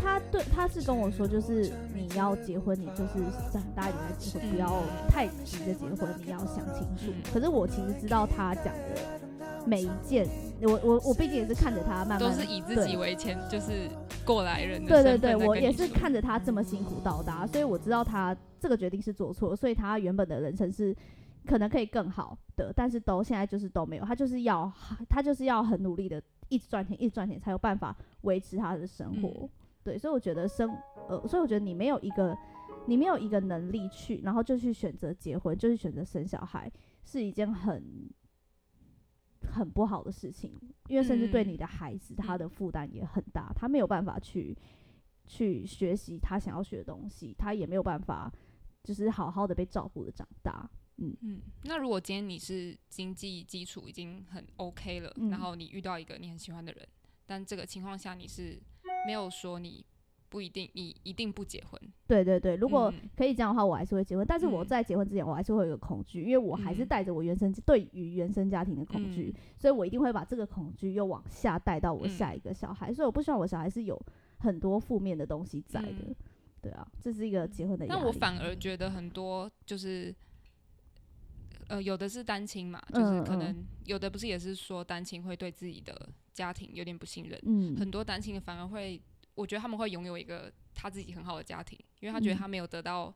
[0.00, 7.06] 他对他是跟我说，就是你要结婚，你就是长大一点再结婚，不要太急着结婚，你要想清楚。
[7.08, 7.14] 嗯。
[7.32, 9.20] 可是我其实知道他讲的
[9.66, 10.26] 每一件，
[10.62, 13.88] 我我我毕竟也是看着他慢慢都是以自己为前，就是
[14.24, 20.94] 过来人的对对对，我也是看着他这么辛苦到达，所以我知道他这个决定是做错，所以他原本的人生是
[21.46, 24.70] 可能可以更好的，但是都现在就是都没有，他就是要
[25.08, 29.28] 他就是要很努力的一直赚钱，一直赚钱才有办法维持他的生活。
[29.28, 29.50] 嗯
[29.84, 30.70] 对，所以我觉得生
[31.08, 32.38] 呃，所以我觉得你没有一个
[32.86, 36.70] 你没有一个能力去，然后就去选择结婚，就是选择生小孩，
[37.02, 38.08] 是一件很
[39.40, 44.56] 很不好的事情，因为甚至对嗯你的孩子，他的负担也很大，他没有办法去
[45.26, 48.32] 去学习他想要学的东西，他也没有办法
[48.84, 50.70] 就是好好的被照顾的长大。
[51.22, 56.86] 嗯，那如果今天你是经济基础已经很 OK 了，嗯然后你遇到一个你很喜欢的人，
[57.26, 58.60] 但这个情况下你是
[59.06, 59.84] 没有说你
[60.28, 61.80] 不一定，你一定不结婚。
[62.06, 64.26] 对对对，如果嗯可以这样的话，我还是会结婚。
[64.26, 72.92] 但是我嗯在结婚之前，我还是会有个恐惧，因为我还是嗯带着我原生对于原生家庭的恐惧，所以我一定会把这个恐惧又往下带到我嗯下一个小孩。
[72.92, 74.00] 所以我不希望我小孩是有
[74.38, 75.88] 很多负面的东西在的。
[76.06, 76.16] 嗯
[76.62, 77.98] 对啊，这是一个结婚的压力。
[77.98, 80.14] 但我反而觉得很多就是，
[81.68, 87.76] 呃，有的是单亲嘛，就是可能有的不是也是说单亲会对自己的家庭有点不信任，嗯。
[87.76, 89.00] 很多单亲的反而会，
[89.34, 92.38] 我觉得他们会拥有一个他自己很好的家庭，因为他觉得嗯。
[92.38, 93.14] 他没有得到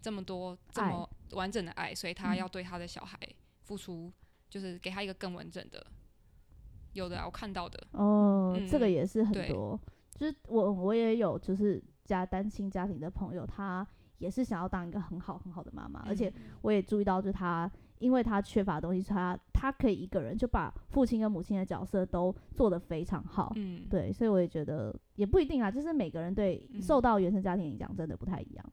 [0.00, 3.18] 这么多这么完整的爱，所以他要对他的小孩
[3.62, 4.12] 付出，
[4.50, 5.86] 就是给他一个更完整的。
[6.92, 9.48] 有的啊，我看到的，哦，嗯这个也是很对。
[9.48, 9.80] 多，
[10.14, 13.86] 就是我我也有就是家单亲家庭的朋友，他
[14.22, 23.52] 也是想要当一个很好很好的妈妈，而且嗯我也注意到，就是他因为他缺乏的东西，所以他他可以一个人就把父亲跟母亲的角色都做得非常好。
[23.56, 28.64] 嗯，对，所以我也觉得也不一定啊，就是每个人对嗯受到原生家庭影响真的不太一样。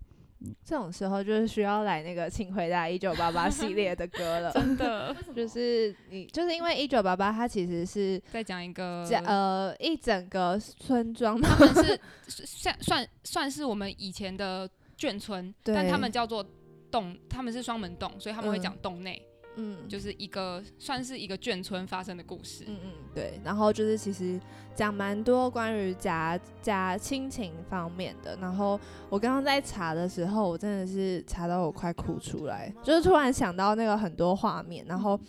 [0.63, 4.49] 这种时候就是需要来那个《请回答一九八八》系列的歌了。
[4.55, 11.99] 真的 就是你，就是因为一九八八，它其实是在讲一个，讲呃一整个村庄嘛，他们是
[12.47, 16.45] 算算算是我们以前的眷村，但他们叫做
[16.91, 18.61] 洞，他们是双门洞，所以他们会嗯。
[18.61, 22.65] 讲洞内，嗯，就是一个算是一个眷村发生的故事。
[22.67, 24.39] 嗯嗯对，然后就是其实
[24.75, 35.19] 讲蛮多关于家家亲情方面的，然后我刚刚在查的时候，我真的是查到我快哭出来，就是突然想到那个很多画面，然后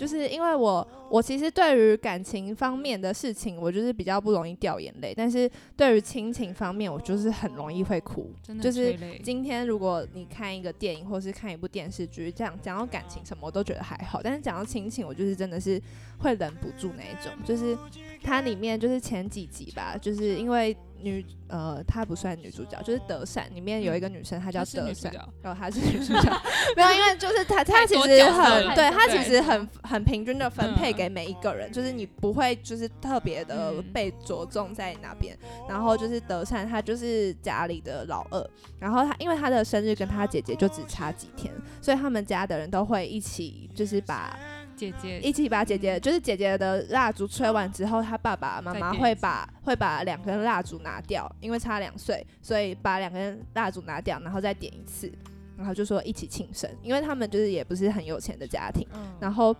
[0.00, 15.78] 就是因为我我其实对于感情方面的事情，我就是比较不容易掉眼泪，但是对于亲情方面，我就是很容易会哭，真的就是今天如果你看一个电影或是看一部电视剧，这样讲到感情什么我都觉得还好，但是讲到亲情，我就是真的是
[16.20, 17.30] 会忍不住那一种。
[17.44, 17.76] 就是
[18.22, 26.42] 它里面就是前几集吧，就是因为女呃她不算女主角，就是德善里面有一个女生，她叫德善，女主角哦她是女主角，
[26.76, 35.36] 没有，因为就是她她其实很对她其实很很平均的分配嗯给每一个人，就是你不会就是特别的嗯被着重在哪边。
[35.68, 44.38] 然后就是德善，她就是家里的老二，然后她因为她的生日跟她姐姐就只差几天，所以他们家的人都会一起就是把
[44.80, 55.12] 姐姐一起把姐姐就是姐姐的蜡烛吹完之后，她爸爸妈妈会把会把两根蜡烛拿掉，因为差两岁，所以把两根蜡烛拿掉，然后再点一次，
[55.54, 58.88] 然后就说一起庆生，因为他们就是也不是很有钱的家庭。
[58.94, 59.06] 嗯。
[59.20, 59.54] 然后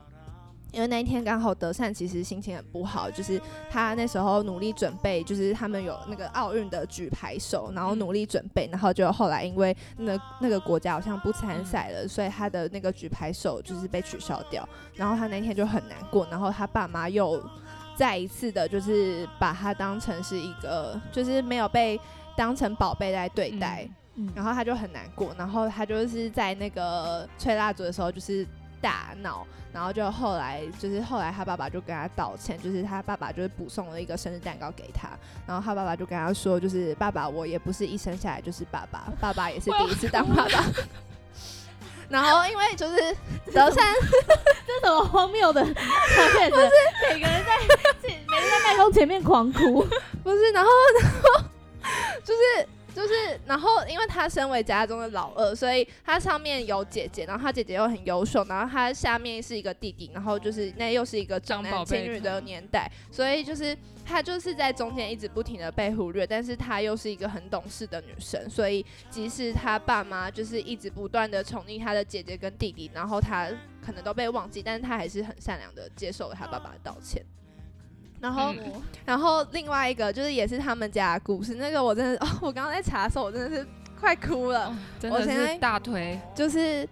[0.72, 17.42] 因为那一天刚好德善其实心情很不好，就是他那时候努力准备，就是他们有那个奥运的举牌手，然后努力准备，然后就后来因为那那个国家好像不参赛了，所以他的那个举牌手就是被取消掉，然后他那天就很难过，然后他爸妈又
[17.96, 22.00] 再一次的就是把他当成是一个就是没有被
[22.36, 28.46] 当成宝贝来对待，嗯，然后他就很难过，然后他就是在那个吹蜡烛的时候就是
[28.80, 35.10] 大闹，然后就后来就是后来他爸爸就跟他道歉，就是他爸爸就是补送了一个生日蛋糕给他，
[35.46, 40.64] 然后他爸爸就跟他说，就是爸爸我也不是一生下来就是爸爸， 爸爸也是第一次当爸爸。
[42.08, 43.16] 然后因为就是
[43.52, 43.94] 德善
[44.66, 45.62] 这是什么荒谬的？
[45.62, 45.78] 不是
[47.08, 47.56] 每个人在
[48.02, 49.86] 每个人在麦克风前面狂哭，
[50.24, 51.44] 不是，然后然后
[52.24, 73.48] 就是就是，然后因为他身为家中的老二，所以他上面有姐姐，然后他姐姐又很优秀，然后他下面是一个弟弟，然后就是那又是一个重男轻女的年代，所以就是他就是在中间一直不停的被忽略，但是她又是一个很懂事的女生，所以即使他爸妈就是一直不断的宠溺他的姐姐跟弟弟，然后他
[73.84, 77.24] 可能都被忘记，但是他还是很善良的接受了他爸爸的道歉。
[78.20, 78.58] 然后，嗯
[79.04, 83.66] 然后另外一个就是也是他们家的故事，那个我真的，哦，我刚刚在查的时候，我真的是
[83.98, 84.66] 快哭了。
[84.66, 86.86] 哦真的我现在是大腿，就是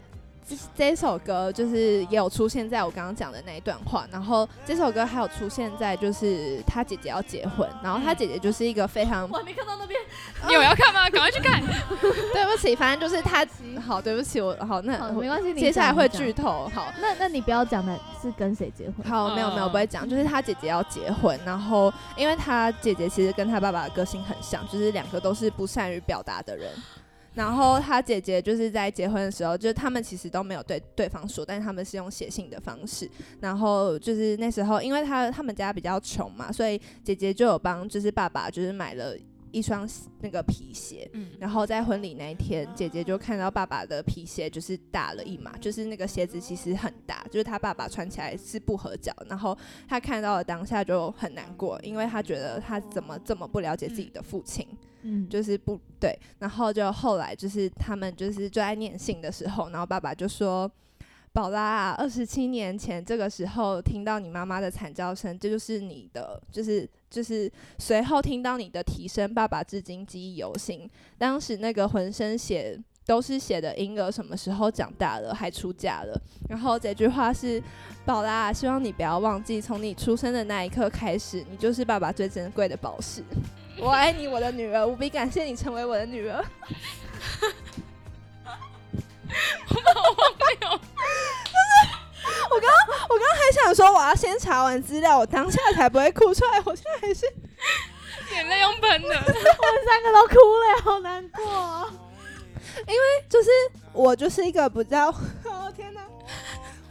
[0.49, 10.01] 这这首歌，就是也有出现在我刚刚讲的那一段话，然后这首歌还有出现在就是他姐姐要结婚，然后他姐姐就是一个非常我还没看到那边。
[10.49, 11.11] 你有要看吗？
[11.11, 11.61] 赶快去看。
[12.33, 13.47] 对不起，反正就是他
[13.87, 16.93] 好，对不起，我好那好，没关系，你接下来会剧透，好。
[17.01, 19.07] 那那你不要讲的是跟谁结婚？
[19.07, 26.71] 好，没有没有嗯不会讲，就是他姐姐要结婚，然后因为他姐姐其实跟他爸爸的个性很像，就是两个都是不善于表达的人。
[27.35, 33.09] 然后他姐姐就是在结婚的时候，就是他们其实都没有对对方说，但是他们是用写信的方式。
[33.41, 39.17] 然后就是那时候，因为他他们家比较穷嘛，所以姐姐就有帮就是爸爸就是买了
[39.53, 39.89] 一双
[40.21, 49.13] 那个皮鞋，嗯，然后在婚礼那一天，姐姐就看到爸爸的皮鞋就是大了一码，就是那个鞋子其实很大，就是他爸爸穿起来是不合脚。
[49.29, 49.57] 然后
[49.89, 54.67] 他看到了当下就很难过，因为他觉得他怎么这么不了解自己的父亲，
[55.03, 56.19] 嗯，就是不对。
[56.39, 60.71] 然后就后来就是他们就是就在念信的时候，然后爸爸就说。
[61.39, 70.91] 宝拉啊，二十七年前这个时候听到你妈妈的惨叫声，这就是你的，就是就是随后听到你的啼声，爸爸至今记忆犹新。
[71.17, 72.77] 当时那个浑身血
[73.07, 76.21] 都是血的婴儿，什么时候长大了，还出嫁了？
[76.49, 77.63] 然后这句话是
[78.05, 83.23] 宝拉，希望你不要忘记，从你出生的那一刻开始，你就是爸爸最珍贵的宝石。
[83.79, 86.45] 我爱你，我的女儿，无比感谢你成为我的女儿。
[92.49, 96.61] 还想说我要先查完资料，我当下才不会哭出来。
[96.65, 97.25] 我现在还是
[98.35, 101.91] 眼泪用喷的，我们三个都哭了，好难过、哦。
[103.29, 103.49] 就是
[103.93, 105.09] 我就是一个比较，
[105.45, 106.03] 哦天哪，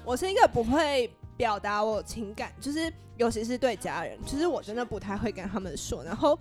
[0.03, 6.03] 我是一个不会表达我情感，就是尤其是对家人，就是我真的不太会跟他们说。
[6.03, 6.37] 然后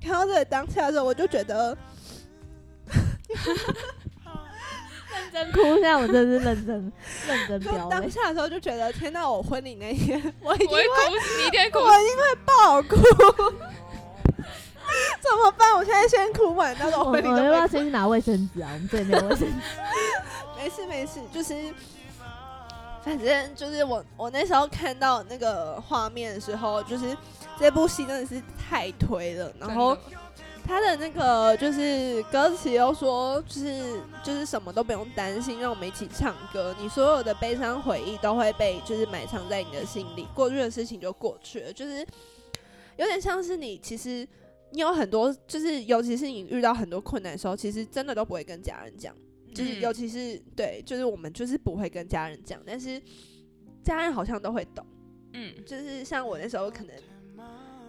[0.00, 1.76] 看到这个当下的时候，我就觉得
[5.22, 6.92] 认真哭，现在我真的是认真
[7.26, 7.90] 认真就飙泪。
[7.90, 9.28] 当下的时候就觉得，天哪！
[9.28, 10.90] 我婚礼那天，我一定会哭，
[11.38, 11.78] 你一定会哭。
[11.80, 12.96] 我一定会爆哭。
[15.20, 15.74] 怎么办？
[15.74, 18.70] 我现在先哭完，到时候我我婚礼都要不要没先去拿卫生纸啊？
[18.72, 19.54] 我们这里没有卫生纸。
[20.56, 21.54] 没事没事，就是
[23.04, 27.16] 反正就是我我那时候看到那个画面的时候，就是
[27.60, 29.96] 这部戏真的是太推了，然后
[30.68, 42.06] 他的那个就是歌词又说，就是就是什么都不用担心，让我们一起唱歌，你所有的悲伤回忆都会被就是埋藏在你的心里，过去的事情就过去了，就是
[42.98, 44.28] 有点像是你其实
[44.70, 49.14] 你有很多，就是尤其是你遇到很多困难的时候，其实真的都不会跟家人讲，
[49.54, 53.00] 就是嗯尤其是对，就是我们就是不会跟家人讲，但是
[53.82, 54.86] 家人好像都会懂。
[55.32, 56.94] 嗯，就是像我那时候可能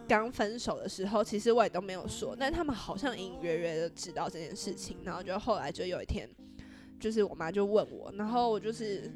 [0.10, 6.28] 刚分手的时候，其实我也都没有说，但他们好像隐隐约约的知道这件事情，然后就后来就有一天，
[7.00, 9.10] 就是我妈就问我，然后我就是。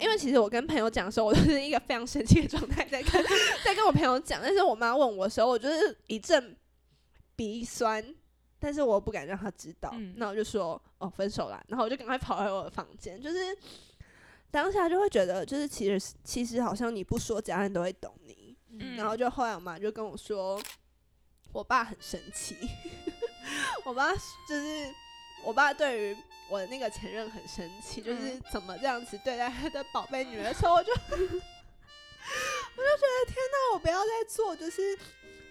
[0.00, 3.10] 因为其实我跟朋友讲的时候，我都是一个非常生气的状态在跟
[3.64, 6.56] 在跟我朋友讲，但是我妈问我的时候，我就是一阵
[7.34, 8.14] 鼻酸，
[8.60, 9.90] 但是我不敢让她知道。
[9.94, 13.38] 嗯那我就说哦分手啦，然后我就赶快跑回我的房间，就是
[14.52, 18.37] 当下就会觉得，就是其实其实好像你不说，家人都会懂你。
[18.70, 20.60] 嗯然后就后来我妈就跟我说，
[21.52, 22.56] 我爸很生气，
[23.84, 24.92] 我爸就是
[25.44, 26.16] 我爸对于
[26.50, 31.18] 我的那个前任很生气，就是怎么这样子对待他的宝贝女儿的时候，我就 我就
[32.96, 34.98] 觉得天哪，我不要再做就是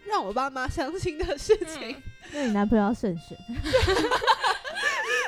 [0.05, 2.03] 让我爸妈伤心的事情，嗯
[2.33, 3.37] 那你男朋友要慎选。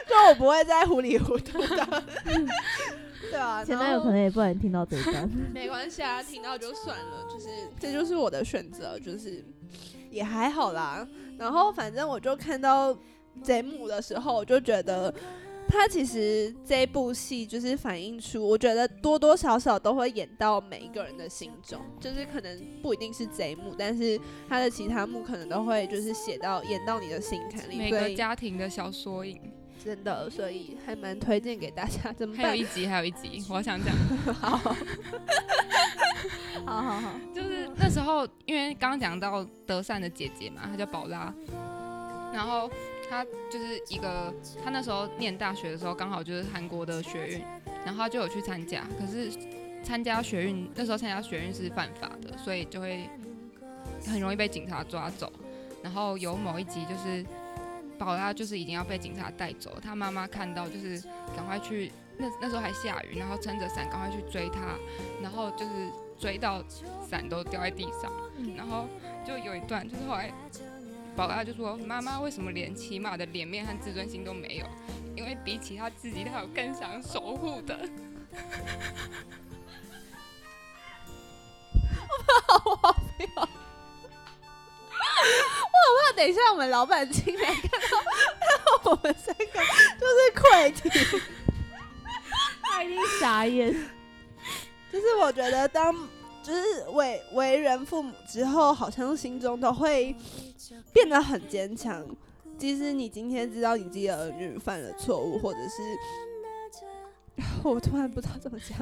[0.07, 2.03] 就我不会再糊里糊涂的。
[3.29, 5.29] 对啊，前男友可能也不能听到这一段。
[5.53, 7.49] 没关系啊，听到就算了，就是
[7.79, 9.43] 这就是我的选择，就是
[10.09, 11.07] 也还好啦。
[11.37, 12.97] 然后反正我就看到
[13.41, 15.13] 贼母的时候，我就觉得
[15.67, 24.19] 他其实这部戏就是反映出，我觉得多多少少都会演到每一个人的心中，就是可能不一定是这一幕，但是
[24.49, 29.39] 他的其他幕可能都会就是写到演到你的心坎里，每个家庭的小缩影，
[29.83, 32.11] 真的，所以还蛮推荐给大家。
[32.13, 32.45] 怎么办？
[32.47, 33.95] 还有一集，还有一集， 我想讲，
[34.33, 34.57] 好，
[36.65, 41.33] 好好好，就是那时候，因为刚刚讲到德善的姐姐嘛，她叫宝拉，
[42.33, 42.69] 然后
[43.09, 47.41] 她就是一个，她那时候念大学的时候，刚好就是韩国的学运，
[47.85, 49.31] 然后她就有去参加，可是
[49.81, 53.09] 参加学运那时候参加学运是犯法的，所以就会
[54.05, 55.31] 很容易被警察抓走。
[55.81, 57.25] 然后有某一集就是
[57.99, 60.99] 宝拉就是已经要被警察带走了，她妈妈看到就是
[61.35, 64.75] 赶快去，那那时候还下雨，然后撑着伞赶快去追他，
[65.21, 66.63] 然后就是追到
[67.07, 68.09] 伞都掉在地上，
[68.55, 68.87] 然后
[69.27, 70.33] 就有一段就是后来
[71.15, 74.65] 宝拉就说：“妈妈为什么连起码的脸面和自尊心都没有？
[75.17, 77.77] 因为比起他自己，他有更想守护的。
[85.97, 87.87] 那等一下我们老板进来看到
[88.39, 89.43] 看到我们三个
[89.99, 90.89] 就是溃体。
[92.61, 93.73] 他一定傻眼。
[94.91, 95.93] 就是我觉得当
[96.43, 100.15] 就是为为人父母之后，好像心中都会
[100.91, 102.05] 变得很坚强。
[102.57, 108.77] 即使你今天知道你自己的儿女犯了错误，或者是 我突然不知道怎么讲，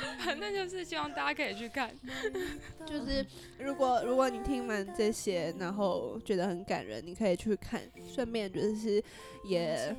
[0.24, 1.90] 反正就是希望大家可以去看。
[2.86, 3.24] 就是
[3.58, 7.80] 如果如果你听完这些，然后觉得很感人，你可以去看，
[8.14, 9.02] 顺便就是
[9.44, 9.94] 也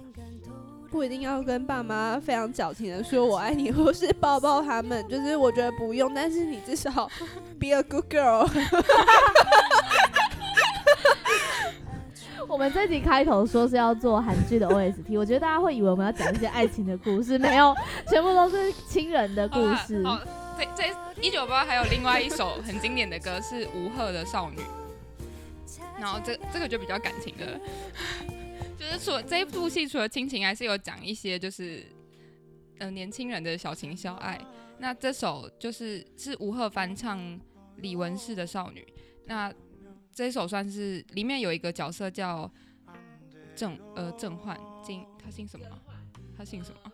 [0.89, 7.10] 不一定要跟爸妈非常矫情的说我爱你，或是抱抱他们，就是我觉得不用，但是你至少
[7.60, 8.50] be a good girl。
[12.50, 17.76] 我们这集开头说是要做韩剧的 OST，我觉得大家会以为我们要讲一些爱情的故事，没有，
[18.10, 20.04] 全部都是亲人的故事。
[20.04, 20.20] 好，
[20.58, 24.58] 这这一九八还有另外一首很经典的歌是吴赫的《少女》，
[26.00, 27.60] 然后这这个就比较感情的，
[28.76, 31.84] 就是除了这一部戏除了亲情，还是有讲一些就是
[32.80, 34.39] 呃年轻人的小情小爱。
[34.80, 37.39] 那这首就是是吴赫翻唱
[37.76, 38.82] 李文世的《少女》，
[39.26, 39.54] 那
[40.20, 42.51] 这首算是里面有一个角色叫
[43.55, 45.80] 郑呃郑焕金，他姓什么啊？
[46.38, 46.91] 他姓什么？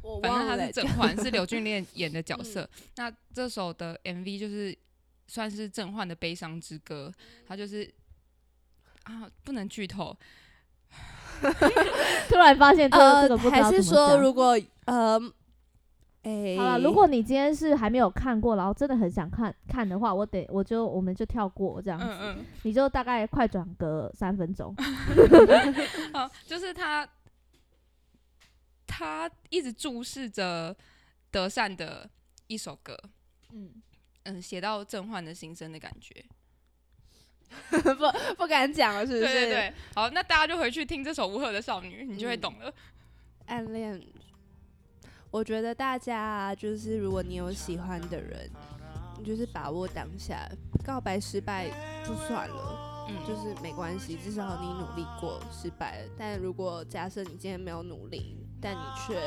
[0.00, 2.70] 我反正他是郑焕，是刘俊烈演的 角嗯色。
[2.96, 4.74] 那这首的 MV 就是
[5.26, 7.12] 算是郑焕的悲伤之歌，
[7.46, 7.92] 他就是
[9.02, 10.16] 啊，不能剧透，
[12.30, 15.20] 突然发现呃，还是说如果呃，
[16.24, 24.74] 诶，好了，如果你今天是还没有看过，然后真的很想看看的话，我得我就我们就跳过这样子，嗯嗯，你就大概快转个三分钟。
[26.12, 27.06] 好，就是他
[28.86, 30.74] 他一直注视着
[31.30, 32.08] 德善的
[32.46, 32.98] 一首歌，
[33.52, 33.70] 嗯，
[34.24, 36.24] 嗯，写到郑焕的心声的感觉。
[37.70, 39.32] 不不敢讲了，是不是？
[39.32, 42.72] 对对对，好，那大家就回去听这首《无核的少女》，你就会嗯懂了。
[43.46, 44.00] 暗恋，
[45.34, 48.48] 我觉得大家啊就是如果你有喜欢的人，
[49.18, 50.48] 你就是把握当下，
[50.84, 51.66] 告白失败
[52.06, 56.08] 就算了，嗯，就是没关系，至少你努力过，失败了。
[56.16, 59.20] 但如果假设你今天没有努力，但你却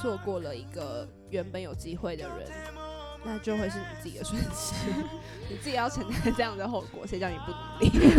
[0.00, 2.48] 错过了一个原本有机会的人，
[3.24, 4.90] 那就会是你自己的损失，
[5.48, 8.14] 你自己要承担这样的后果，谁叫你不努力？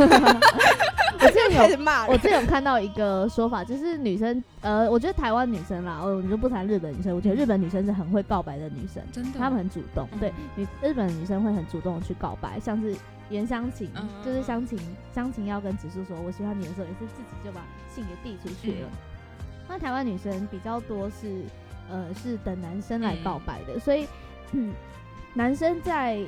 [1.19, 2.07] 我之前 开始有骂。
[2.07, 12.95] 我之前有看到一个说法，就是女生，呃，我觉得台湾女生啦，哦，我们就不谈日本女生，我觉得日本女生是很会告白的女生，真的，她们很主动，嗯对，女日本女生会很主动的去告白，像是
[13.29, 14.77] 言相情，嗯就是相情
[15.13, 17.61] 相情要跟直树说我喜欢你的时候，也是自己就把
[17.93, 18.87] 信给递出去了。
[18.87, 18.97] 嗯
[19.69, 21.43] 那台湾女生比较多是，
[21.89, 24.07] 呃，是等男生来告白的，所以，嗯，
[25.33, 26.19] 男生在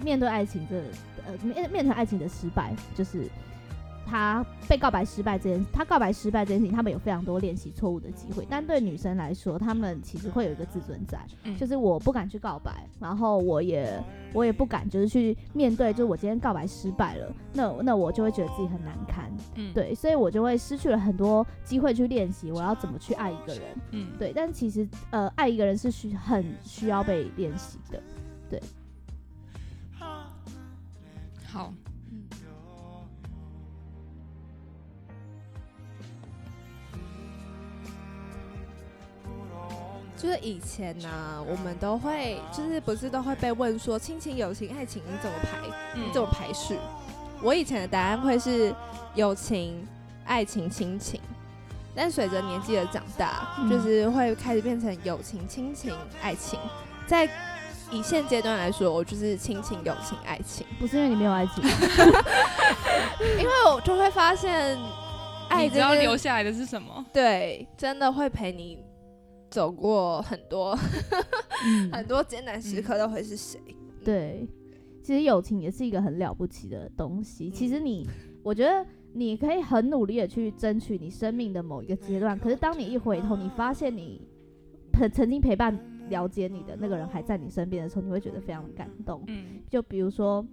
[0.00, 0.82] 面对爱情的，
[1.26, 3.28] 呃，面面对爱情的失败，就是
[4.06, 8.46] 他被告白失败这件，他告白失败这件事情，他们有非常多练习错误的机会。
[8.48, 11.56] 但对女生来说，他们其实会有一个自尊在，嗯。
[11.56, 14.02] 就是我不敢去告白，然后我也
[14.32, 28.02] 我也不敢就是去面对，就是我今天告白失败了，那那我就会觉得自己很难堪，嗯，对，所以我就会失去了很多机会去练习我要怎么去爱一个人，嗯，对，但其实呃，爱一个人是需很需要被练习的，
[28.50, 28.60] 对。
[31.46, 31.72] 好，
[40.16, 45.58] 就是以前呢、我们都会，就是不是都会被问说亲情、友情、爱情你怎么排？
[45.96, 46.78] 嗯你怎么排序？
[47.42, 48.74] 我以前的答案会是
[49.14, 49.86] 友情、
[50.24, 51.20] 爱情、亲情，
[51.94, 55.92] 但随着年纪的长大，嗯就是会开始变成友情、亲情、
[56.22, 56.58] 爱情。
[57.06, 57.28] 在
[57.90, 61.62] 以现阶段来说，我就是亲情、友情、爱情，不是因为你没有爱情，
[63.38, 64.78] 因为我就会发现，
[65.48, 67.04] 爱你知道留下来的是什么？
[67.12, 68.78] 对，真的会陪你
[69.54, 70.76] 走过很多
[71.64, 73.60] 嗯，很多艰难时刻，都会是谁？
[74.04, 74.48] 对，
[75.00, 77.48] 其实友情也是一个很了不起的东西。
[77.50, 78.04] 其实你，
[78.42, 84.20] 我觉得你可以很努力的去争取你生命的某一个阶段，可是当你一回头，你发现你
[84.92, 85.78] 曾曾经陪伴、
[86.08, 89.22] 了解你的那个人还在你身边的时候，你会觉得非常的感动。
[89.28, 90.44] 嗯就比如说，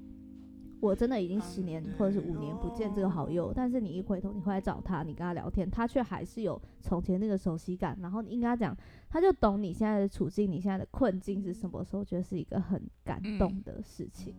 [0.81, 8.75] 我真的已经十年或者是五年不见这个好友，但是你一回头，你回来找他，你跟他聊天，他却还是有从前那个熟悉感，然后你应跟他讲，
[9.07, 14.33] 他就懂你现在的处境，你现在的困境是什么时候，我觉得是一个很感嗯动的事情。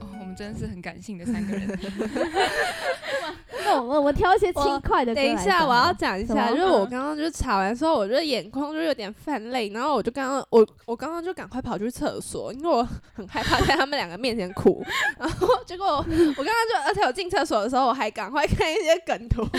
[0.00, 1.66] 哦，我们真的是很感性的三个人。
[3.64, 6.56] 那我我挑一些轻快的歌等一下，我要讲一下，什么？
[6.56, 6.90] 就是我嗯。
[6.90, 14.84] 刚刚就是吵完之后，我就眼眶就有点泛泪，然后我就刚刚我我刚刚就赶快跑去厕所，因为我很害怕在他们两个面前哭，
[15.18, 19.44] 然后结果我我刚刚就，而且我进厕所的时候，我还赶快看一些梗图。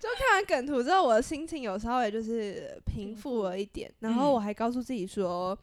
[0.00, 4.32] 就看完梗图之后，我的心情有稍微就是平复了一点，然后嗯。
[4.32, 5.56] 我还告诉自己说，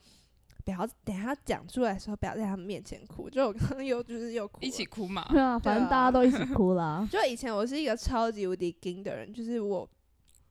[0.68, 3.30] 不要等一下讲出来的时候，不要在他们面前哭。
[3.30, 5.26] 就我刚刚又就是又哭，一起哭嘛？
[5.30, 7.08] 对啊，反正大家都一起哭啦。
[7.10, 9.88] 就以前我是一个超级无敌硬的人，就是我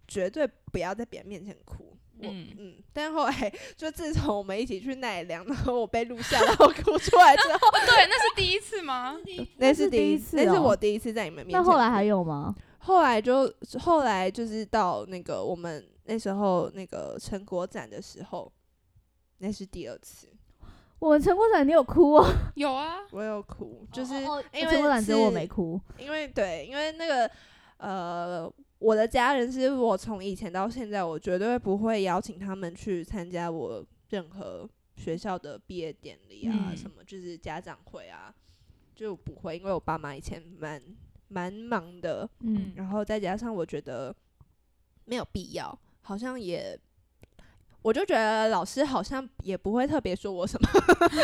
[0.07, 1.95] 绝对不要在别人面前哭。
[2.19, 9.15] 我嗯嗯但后来就自从我们一起去奈良，然后我被录下来，我哭出来之后，对，那是第一次吗？
[9.57, 11.69] 那是第第一一次哦那是我第一次在你们面前哭。
[11.69, 12.55] 那后来还有吗？
[12.79, 18.51] 后来就后来就是到那个我们那时候那个成果展的时候，
[19.39, 20.27] 那是第二次，
[20.99, 22.25] 我们陈国展你有哭哦，
[22.55, 25.79] 有啊， 我有哭，就是因为陈国展只有我没哭。
[25.99, 27.29] 因为对，因为那个
[27.77, 38.33] 呃，我的家人是我从以前到现在，我绝对不会邀请他们去参加我任何学校的毕业典礼啊，嗯什么就是家长会啊，
[38.95, 40.81] 就不会，因为我爸妈以前蛮
[41.27, 44.15] 蛮忙的，嗯，然后再加上我觉得
[45.05, 46.75] 没有必要，好像也。
[47.81, 50.69] 我就觉得老师好像也不会特别说我什么，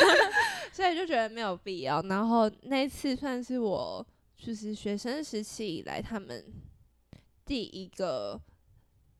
[0.72, 2.02] 所以就觉得没有必要。
[2.04, 4.06] 然后那一次算是我
[4.38, 6.44] 就是学生时期以来他们
[7.46, 8.40] 第一个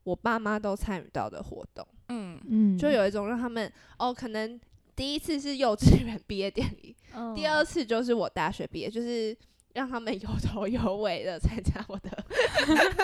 [0.04, 4.60] 我爸妈都参与到的活动，嗯，嗯，就有一种让他们哦，可能
[4.96, 9.36] 第一次是幼稚园毕业典礼， 嗯第二次就是我大学毕业，就是
[9.74, 12.24] 让他们有头有尾的参加我的。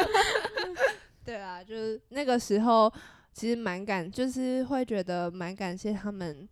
[1.26, 2.92] 对啊，就是那个时候
[3.40, 6.46] 其实蛮感，就是会觉得蛮感谢他们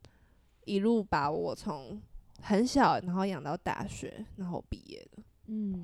[0.64, 2.02] 一路把我从
[2.42, 5.22] 很小然后养到大学，然后毕业的。
[5.48, 5.84] 嗯，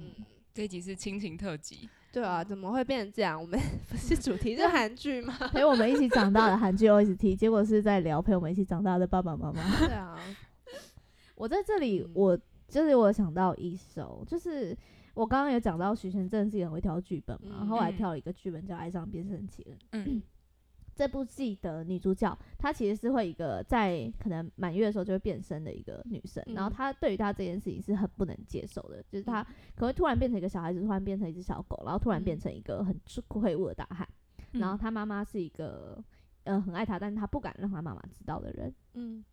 [0.53, 3.37] 这一集是亲情特辑，对啊，怎么会变成这样？
[3.41, 3.59] 我们
[3.91, 5.35] 不是主题是韩剧吗？
[5.51, 9.61] 陪我们一起长大的韩剧 OST，结果是在聊陪我们一起长大的爸爸妈妈。
[9.85, 10.17] 对啊，
[11.35, 12.39] 我在这里嗯，我
[12.69, 14.73] 就是我想到一首，就是
[15.15, 19.77] 我刚刚有讲到徐贤正是一个很会挑剧本嘛，嗯后来嗯挑了一个剧本叫《爱上变声器人》。
[19.91, 20.23] 嗯
[20.95, 26.73] 这部戏的女主角，她其实是会一个在可能满月的时候就会变身的一个女生，然后嗯。
[26.73, 29.43] 她对于她这件事情是很不能接受的，就是她
[29.75, 32.39] 可能会突然变成一个小孩子，突然变成一只小狗，然后突然变嗯。
[32.39, 34.07] 成一个很魁梧的大汉，
[34.51, 36.03] 然后她妈妈是一个
[36.43, 39.23] 呃很爱她，但是她不敢让她妈妈知道的人，嗯，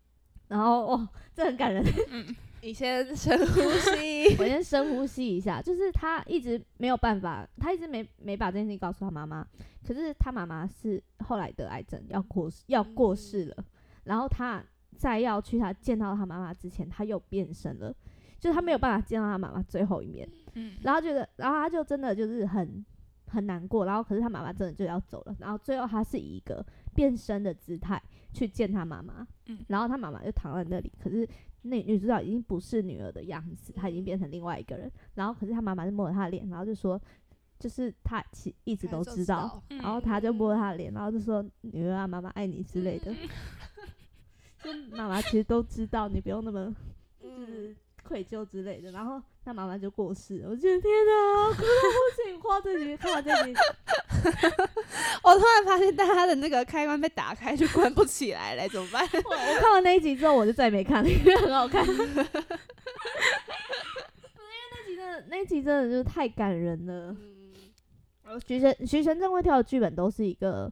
[0.51, 2.27] 然后哦， 这很感人，嗯
[2.63, 4.37] 你先深呼吸。
[4.39, 9.47] 我先深呼吸一下，就是他一直没有办法，他一直没没把这件事情告诉他妈妈。
[9.87, 13.65] 可是他妈妈是后来得癌症，要过世要过世了。
[14.05, 14.63] 然后他
[14.99, 17.95] 在要去他见到他妈妈之前，他又变身了，
[18.39, 20.29] 就是他没有办法见到他妈妈最后一面。
[20.55, 22.85] 嗯然后觉得，然后他就真的就是很
[23.31, 23.87] 很难过。
[23.87, 26.65] 然后可是他妈妈真的就要走了，然后最后他是以一个
[26.95, 28.03] 变身的姿态
[28.33, 29.27] 去见他妈妈。
[29.47, 31.29] 嗯然后他妈妈就躺在那里，可是
[31.63, 34.91] 那女主角已经不是女儿的样子，她已经变成另外一个人。
[35.15, 37.01] 然后可是他妈妈就摸了她的脸，然后就说，
[37.59, 39.63] 就是他其一直都知道。
[39.71, 43.15] 嗯然后他就摸了她的脸，然后就说女儿啊，妈妈爱你之类的。
[44.63, 46.75] 就妈妈其实都知道，你不用那么
[47.19, 47.75] 就是
[48.11, 48.91] 愧疚之类的。
[48.91, 52.41] 然后他妈妈就过世了，我觉得天哪，哭到不行！
[52.41, 53.55] 花这集看完这集，
[55.23, 59.09] 我突然发现大家的那个开关被打开就关不起来了，怎么办？
[59.13, 61.87] 我我看完那一集之后，我就再也没看了，因为很好看。
[61.87, 62.05] 因为
[64.73, 67.17] 那集真的，那集真的就是太感人了。
[68.25, 70.71] 嗯，徐贤徐贤正会跳的剧本都是一个，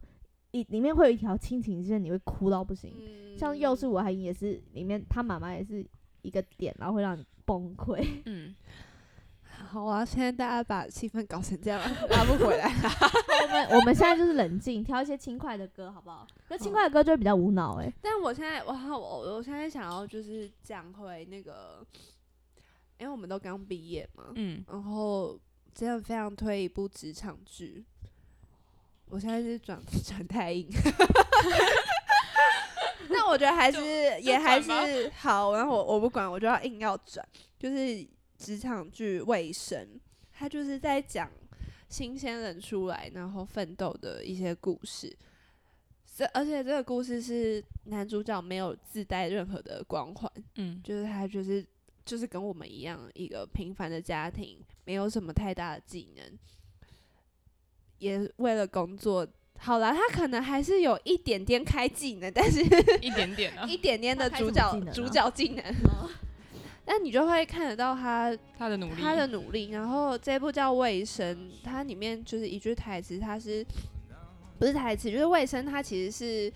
[0.51, 2.93] 一里面会有一条亲情线，你会哭到不行。
[3.39, 5.87] 像《幼是我还赢》也是，里面他妈妈也是
[6.23, 8.23] 一个点，然后会让你崩溃。
[8.27, 8.55] 嗯，
[9.71, 12.71] 好啊，现在大家把气氛搞成这样， 拉不回来。
[13.43, 16.27] 我们我们现在就是冷静，挑一些轻快的歌，好不好？
[16.49, 21.85] 那轻快的歌就会比较无脑哎、但我现在，我，我我现在想要就是讲回那个，
[22.99, 25.39] 因为我们都刚毕业嘛，嗯，然后
[25.75, 27.85] 真的非常推一部职场剧。
[29.11, 30.69] 我现在是转 转太硬，
[33.11, 33.81] 那我觉得还是
[34.21, 37.27] 也还是好，然后我我不管，我就要硬要转，
[37.59, 38.07] 就是
[38.37, 39.83] 职场剧《卫生》，
[40.33, 41.31] 它就是在讲
[41.89, 45.17] 新鲜人出来然后奋斗的一些故事。
[46.15, 51.65] 这而且这个故事是男主角没有自带任何的光环，嗯，就是他就是
[52.05, 56.39] 就是跟我们一样一个平凡的家庭，没有什么太大的技能，
[57.99, 59.27] 也为了工作。
[59.61, 62.63] 好啦，他可能还是有一点点开技能，但是
[63.03, 64.81] 一点点啊，一点点的主角、啊？
[64.95, 65.63] 主角技能，
[66.87, 69.71] 那你就会看得到他他的努力，他的努力。
[69.71, 73.67] 然后这部叫《卫生》，它里面就是一句台词，它是
[74.59, 75.11] 不是台词？
[75.11, 76.53] 就是卫生，它其实是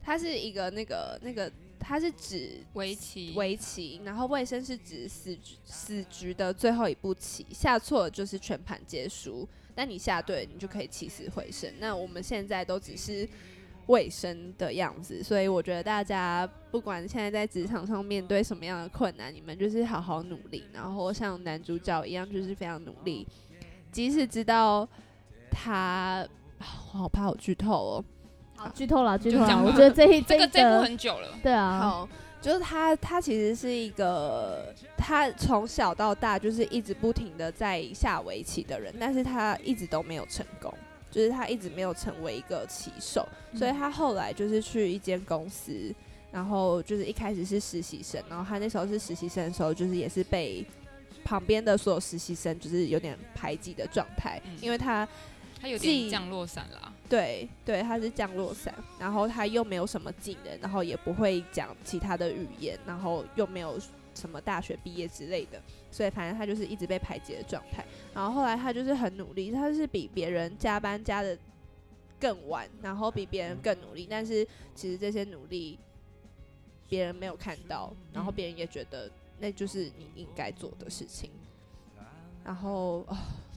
[0.00, 1.50] 它是一个那个那个，
[1.80, 11.72] 它是指围棋，围棋，然后卫生是指死局死局的最后一步棋，下错了就是全盘皆输，但你下对，你就可以起死回生。
[11.78, 13.28] 那我们现在都只是
[13.86, 23.26] 卫生的样子，所以我觉得大家不管现在在职场上面对什么样的困难，你们就是好好努力，然后像男主角一样，就是非常努力，
[23.90, 24.88] 即使知道
[25.50, 26.26] 他，
[26.58, 28.04] 我好怕我剧透哦。
[28.54, 29.64] 好，剧透了，剧透了。
[29.64, 32.08] 我觉得这一一这个这部很久了，对啊，好，
[32.42, 40.74] 就是他，他其实是一个，他从小到大就是一直不停的在下围棋的人，但是他一直都没有成功，
[41.08, 45.94] 就是他一直没有成为一个棋手，所以他后来就是去一间公司，
[46.32, 50.66] 然后就是一开始是实习生，然后他那时候是实习生的时候，就是也是被
[51.22, 54.58] 旁边的所有实习生就是有点排挤的状态，嗯。
[54.60, 55.06] 因为他
[55.62, 63.78] 他有点降落伞啦，对对，他是降落伞，然后他又没有什么技能，然后也不会讲其他的语言，然后又没有
[64.12, 67.84] 什么大学毕业之类的，所以反正他就是一直被排挤的状态。
[68.12, 71.38] 然后后来他就是很努力，他是比别人加班加的
[72.18, 74.44] 更晚，然后比别人更努力，但是
[74.74, 75.78] 其实这些努力
[76.88, 79.08] 别人没有看到，然后别人也觉得
[79.38, 81.30] 那就是你应该做的事情。
[82.44, 83.16] 然后哦，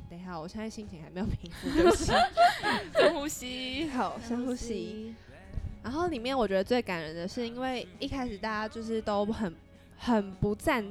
[0.10, 2.12] 等一下，我现在心情还没有平复，对不起。
[2.94, 3.90] 深呼吸。
[3.90, 5.14] 好，深呼吸。
[5.84, 9.54] 然后里面我觉得最感人的是，因为一开始大家就是都很
[9.98, 10.84] 很不赞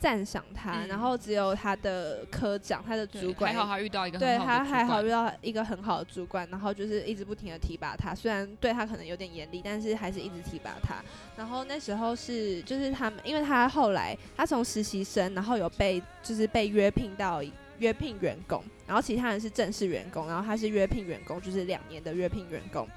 [0.00, 10.96] 赞赏他，嗯然后只有他的科长、他的对主管还好他遇到一个对很好的主他还好管遇到一个很好的主管，然后就是一直不停的提拔他，虽然对他可能有点严厉，但是还是一直提拔他。
[11.36, 17.40] 然后那时候是就是他们，因为他后来他从实习生，然后有被就是被约聘到
[17.78, 22.88] 约聘员工，然后其他人是正式员工，然后他是约聘员工，就是两年的约聘员工。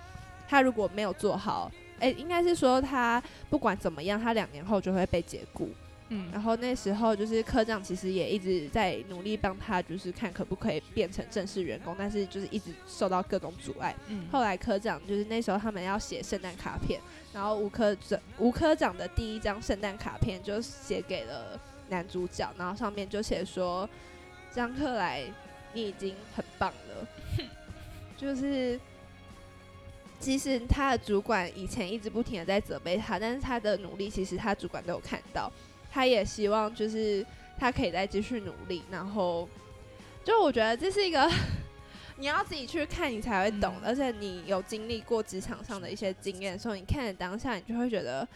[0.48, 5.70] 他如果没有做好，哎、应该是说他不管怎么样，他两年后就会被解雇。
[6.10, 13.94] 嗯然后那时候就是科长其实也一直在努力帮他，就是看可不可以变成正式员工，但是就是一直受到各种阻碍。
[14.08, 17.02] 嗯后来科长就是那时候他们要写圣诞卡片，
[17.34, 21.60] 然后吴科长吴科长的第一张圣诞卡片就写给了
[21.90, 23.90] 男主角，然后上面就写说
[24.58, 25.24] ：“张克莱，
[25.72, 27.08] 你已经很棒了。
[28.18, 28.80] ”就是
[30.20, 35.52] 其实他的主管以前一直不停的在责备他，但是他的努力其实他主管都有看到，
[35.92, 37.26] 他也希望就是
[37.58, 39.48] 他可以再继续努力，然后
[40.24, 41.32] 就我觉得这是一个
[42.18, 48.28] 你要自己去看你才会懂，嗯而且你有经历过职场上的一些经验的时候，你看了当下，你就会觉得。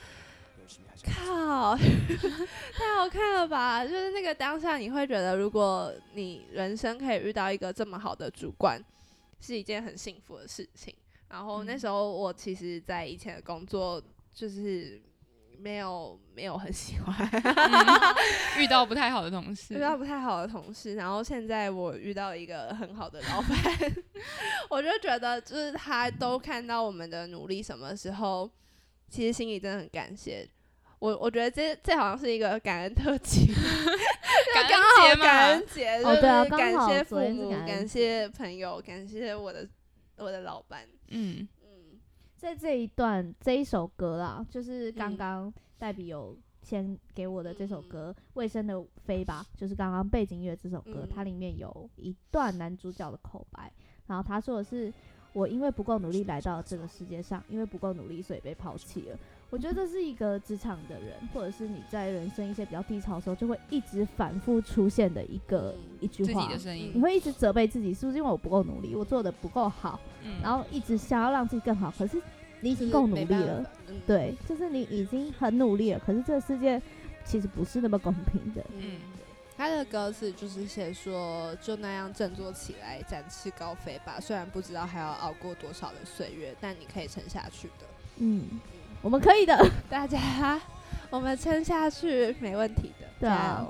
[1.01, 1.75] 靠，
[2.73, 3.83] 太好看了吧！
[3.85, 8.81] 就是那个当下，你会觉得，如果你人生可以遇到一个这么好的主管，
[9.39, 10.93] 是一件很幸福的事情。
[11.29, 14.01] 然后那嗯时候我其实，在以前的工作
[14.33, 15.01] 就是
[15.57, 18.15] 没有没有很喜欢，嗯
[18.61, 23.49] 遇到不太好的同事遇，到不太好的同事，然后现在我遇到一个很好的老板，
[24.69, 28.49] 我就觉得就是他都看到我们的努力，什么时候
[29.09, 30.47] 其实心里真的很感谢。
[31.01, 33.47] 我我觉得这这好像是一个感恩特辑，
[34.53, 37.87] 感恩节嘛感恩节，就哦对啊是感谢父母，感感恩节。
[37.87, 39.67] 谢朋友，感谢我的
[40.17, 40.87] 我的老板。
[41.07, 41.47] 嗯。
[41.63, 41.99] 嗯，
[42.37, 45.17] 在这一段这一首歌啦，就是刚嗯。
[45.17, 51.09] 刚黛比有先给我的这首歌《卫生的飞吧》，就是刚刚背景音乐这首歌，嗯。
[51.11, 53.73] 它里面有一段男主角的口白，
[54.05, 54.93] 然后他说的是
[55.33, 59.17] ：“我因为不够努力来到这个世界上，因为不够努力，所以被抛弃了。”
[59.51, 66.59] 我觉得这是一个职场的人，或者是你在人生一些比较低潮的时候，就会一直反复出现的一个嗯一句话自己的。
[66.59, 72.21] 声音你，会一直责备自己，是不是因为我不够努力，我做的不够好，嗯然后一直想要让自己更好，可是
[72.61, 76.81] 你已经够努力了，，嗯，对，就是你已经很努力了，可是这个世界
[77.25, 78.61] 其实不是那么公平的。
[78.77, 78.97] 嗯嗯，
[79.57, 84.17] 他的歌词就是写说，就那样振作起来，展翅高飞吧。
[84.17, 87.85] 虽然不知道还要熬过多少的岁月，但你可以撑下去的。
[88.17, 88.59] 嗯，
[89.01, 89.57] 我们可以的。
[89.89, 90.59] 大家
[91.09, 93.07] 我们撑下去没问题的。
[93.19, 93.65] 对啊。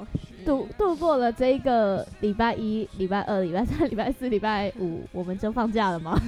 [0.46, 6.20] 度度过了这一个礼拜一礼拜二礼拜三礼拜四礼拜五我们就放假了嘛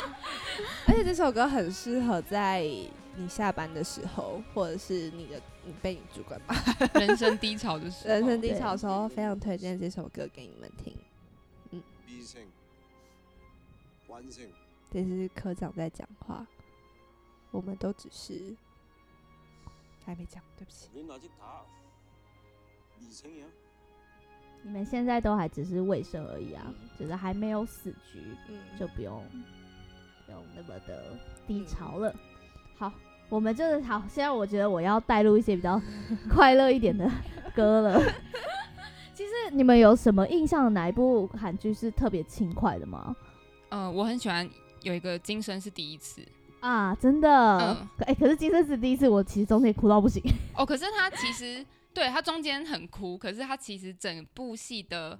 [0.86, 2.62] 而且这首歌很适合在
[3.16, 6.54] 你下班的时候或者是你的你被你主管骂。
[6.98, 8.14] 人生低潮的时候。
[8.14, 10.94] 人生低潮的时候非常推荐这首歌给你们听。
[11.70, 11.82] 嗯
[14.90, 16.46] 这是科长在讲话。
[17.52, 18.56] 我们都只是
[20.04, 20.88] 还没讲对不起。
[24.64, 28.58] 你们现在都还只是卫生而已啊就是还没有死局嗯。
[28.78, 29.22] 就不用
[30.26, 32.14] 不用那么的低潮了。
[32.76, 32.90] 好
[33.28, 35.80] 我们就是好现在我觉得我要带入一些比较
[36.30, 37.10] 快乐一点的
[37.54, 38.00] 歌了。
[39.14, 43.14] 其实你们有什么印象哪一部韩剧是特别轻快的吗？
[43.70, 44.48] 嗯我很喜欢
[44.82, 46.26] 有一个今生是第一次。
[46.62, 50.22] 啊，真的，嗯可哎、可是今生是第一次，我其实中间哭到不行。
[50.56, 55.18] 哦，可是他其实对他中间很哭，可是他其实整部戏的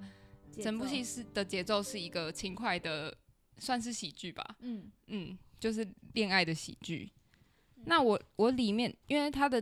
[0.62, 3.12] 整部戏是的节奏是一个轻快的，
[3.58, 7.10] 算是喜剧吧，嗯，嗯，就是恋爱的喜剧。
[7.86, 9.60] 那我我里面，因为他的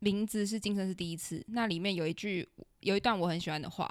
[0.00, 2.48] 名字是今生是第一次，那里面有一句
[2.80, 3.88] 有一段我很喜欢的话，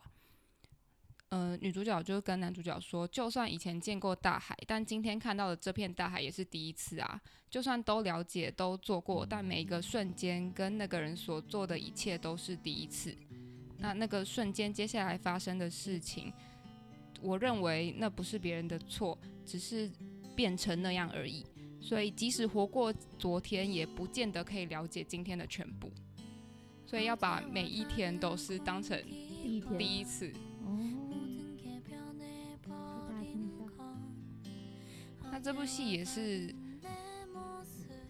[1.30, 7.20] 呃，女主角就跟男主角说，就算以前见过大海，但今天看到的这片大海也是第一次啊。
[7.50, 13.14] 就算都了解、都做过，但每一个瞬间跟那个人所做的一切都是第一次。
[13.78, 16.32] 那那个瞬间接下来发生的事情，
[17.22, 19.92] 我认为那不是别人的错，只是
[20.36, 21.46] 变成那样而已。
[21.82, 25.92] 所以即使活过昨天，也不见得可以了解今天的全部。
[26.86, 28.98] 所以要把每一天都是当成
[29.44, 30.34] 第一天，第一次。
[35.32, 36.54] 那这部戏也是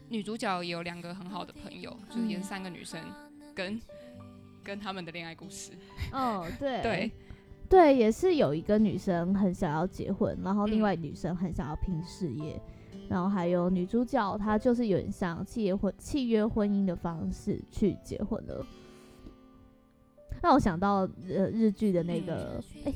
[0.10, 3.00] 女主角也有两个很好的朋友，就是演三个女生
[3.54, 3.80] 跟
[4.64, 5.72] 跟他们的恋爱故事。
[6.12, 6.82] 哦，对。
[6.84, 7.12] 对，
[7.70, 10.84] 对，也是有一个女生很想要结婚，然后另嗯。
[10.84, 12.62] 外女生很想要拼事业，
[13.10, 18.66] 然后还有女主角她就是有点像契约婚契约婚姻的方式去结婚了。
[20.42, 22.94] 让我想到呃日剧的那个哎、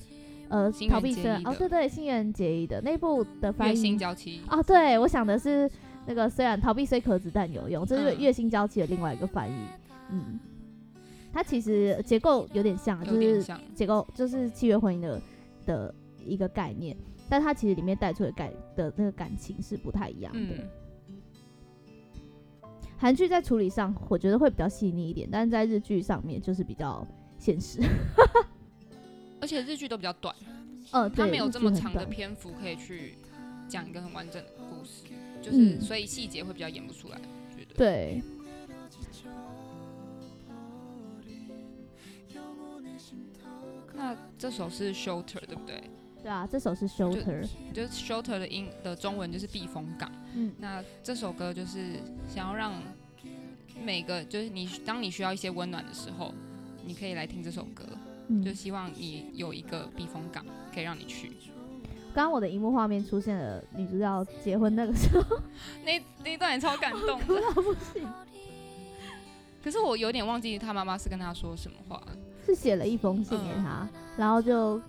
[0.52, 3.97] 呃逃避虽然结衣的哦对对新垣结衣的那部的翻译
[4.47, 5.70] 啊，对我想的是
[6.06, 9.56] 那个虽然逃避虽可子但有用，这是嗯月薪娇妻的另外一个翻译。
[10.10, 10.38] 嗯，
[11.32, 13.41] 它其实结构有点像，就是
[13.74, 15.22] 结构就是契约婚姻的
[15.66, 15.95] 的
[16.26, 16.97] 一个概念，
[17.30, 20.56] 但它其实里面带出的感的那个感情是不太一样的。
[21.08, 21.18] 嗯，
[22.97, 27.80] 韩剧在处理上，我觉得会比较细腻一点，但是在日剧上面就是比较现实。
[29.42, 30.34] 而且日剧都比较短，
[30.92, 33.16] 呃，它，没有这么长的篇幅可以去
[33.68, 35.04] 讲一个很完整的故事，
[35.42, 37.18] 就是、嗯所以细节会比较演不出来，
[37.58, 37.74] 觉得。
[37.76, 38.22] 对，
[43.94, 45.84] 那这首是 Shelter 对不对？
[46.22, 50.12] 对啊，这首是 Shelter，就是 Shelter 的音的中文就是避风港。
[50.36, 51.96] 嗯那这首歌就是
[52.30, 52.74] 想要让
[53.84, 56.32] 每个就是你当你需要一些温暖的时候，
[56.86, 57.84] 你可以来听这首歌，
[58.32, 61.32] 嗯，就希望你有一个避风港可以让你去。
[62.14, 65.38] 刚刚我的荧幕画面出现了女主角结婚那个时候，
[65.86, 68.08] 那那一段也超感动的，到不行，
[69.64, 72.18] 可是我有点忘记他妈妈是跟他说什么话了。
[72.46, 74.82] 是写了一封信给嗯他，然后就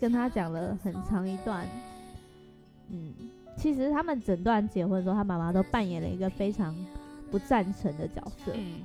[0.00, 1.66] 跟他讲了很长一段。
[2.88, 3.12] 嗯，
[3.56, 6.74] 其实他们整段结婚的时候，他妈妈都扮演了一个非常
[7.30, 8.82] 不赞成的角色，嗯，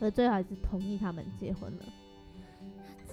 [0.00, 1.82] 而最后还是同意他们结婚了。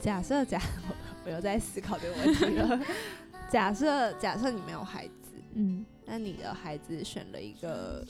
[0.03, 0.59] 假设假，
[1.25, 2.77] 我又在思考这个问题了。
[3.49, 8.05] 假设假设你没有孩子，嗯，那你的孩子选了一个，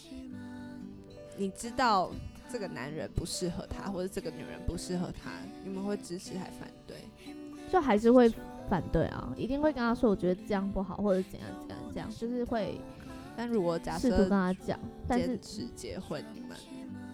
[1.38, 2.12] 你知道
[2.52, 5.30] 这个男人不适合他，或者这个女人不适合他，
[5.64, 6.98] 你们会支持还反对？
[7.72, 8.28] 就还是会
[8.68, 12.82] 反对啊，一定会跟他说，我觉得这样不好，或者怎样怎样这样，就是会
[13.38, 16.58] 但如果假试图跟他讲，但是坚持结婚，你们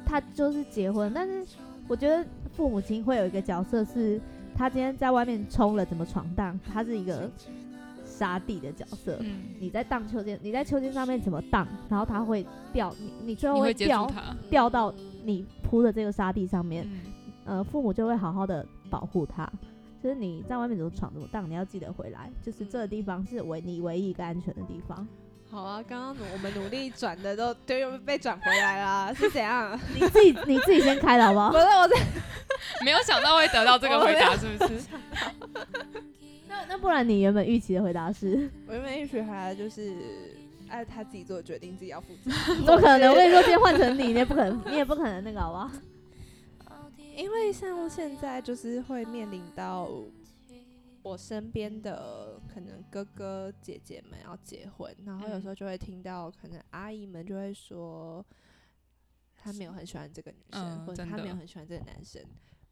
[0.06, 1.46] 他就是结婚，但是
[1.88, 2.26] 我觉得
[2.56, 4.22] 父母亲会有一个角色是，
[4.60, 7.32] 他今天在外面冲了怎么闯荡，他是一个
[8.04, 9.18] 沙地的角色。
[9.22, 14.12] 嗯，你在荡秋千，你在秋千上面怎么荡，然后他会掉，你你最后会掉。
[14.50, 14.94] 掉到
[15.24, 17.00] 你铺的这个沙地上面，嗯，
[17.46, 19.50] 呃，父母就会好好的保护他。
[20.04, 22.30] 就是你在外面怎么闯怎么荡，你要记得回来。
[22.44, 25.08] 就是这个地方是唯你唯一一个安全的地方。
[25.52, 29.78] 好啊，刚刚我们努力转的都都又被转回来啦， 是怎样？
[29.96, 31.58] 你自己你自己先开的好不好不？
[31.60, 31.96] 是我在
[32.86, 34.82] 没有想到会得到这个回答，是不是？
[36.48, 38.50] 那那不然你原本预期的回答是？
[38.68, 39.94] 我原本预期回来就是
[40.70, 42.32] 哎他自己做的决定，自己要负责。
[42.66, 43.10] 不可能！
[43.10, 45.72] 我跟你说，今天换成你，你也不可能，你也不可能那个，好不好？
[47.16, 49.90] 因为像现在就是会面临到
[51.04, 58.26] 我身边的可能哥哥姐姐们要结婚，然后有时候就会听到可能阿姨们就会说，
[59.36, 62.22] 他没有很喜欢这个女生，嗯或者他没有很喜欢这个男生。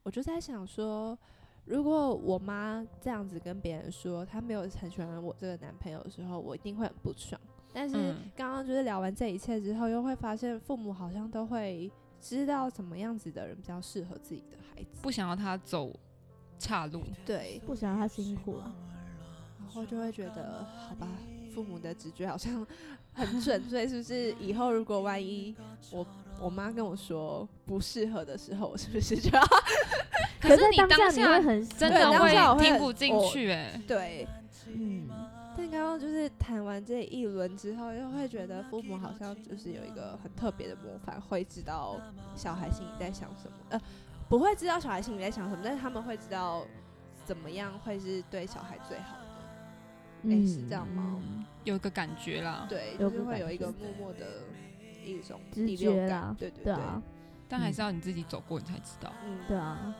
[0.02, 1.18] 我就在想说，
[1.64, 7.40] 如果我妈这样子跟别人说她没有很喜欢我这个男朋友的时候，我一定会很不爽。
[7.72, 15.02] 但是嗯刚刚就是聊完这一切之后，又会发现父母好像都会知道什么样子的人比较适合自己的孩子。
[15.02, 15.94] 不想要他走
[16.58, 17.02] 岔路。
[17.24, 18.72] 对，不想让他辛苦啊。
[19.60, 21.06] 然后就会觉得，好吧，
[21.54, 22.66] 父母的直觉好像
[23.12, 25.54] 很准， 所以是不是以后如果万一
[25.90, 26.06] 我
[26.40, 29.42] 我妈跟我说不适合的时候，我是不是就要
[30.40, 34.26] 可是当你当下你会很对真的当下我会听不进去哎、对？
[34.72, 35.08] 嗯，
[35.56, 42.00] 但刚刚就是谈完这一轮之后，又会觉得父母好像就是有一个很特别的模范，会知道
[42.36, 43.80] 小孩心里在想什么，呃，
[44.28, 46.66] 不会知道小孩心里在想什么，但是他们会知道
[47.24, 50.30] 怎么样会是对小孩最好的。
[50.30, 52.66] 诶是这样吗嗯有一个感觉啦。
[52.68, 54.42] 对，就是会有一个默默的
[55.04, 57.00] 一种直第六感觉啦，对对对啊，
[57.48, 59.12] 但还是要你自己走过，你才知道。
[59.24, 59.94] 嗯，对啊，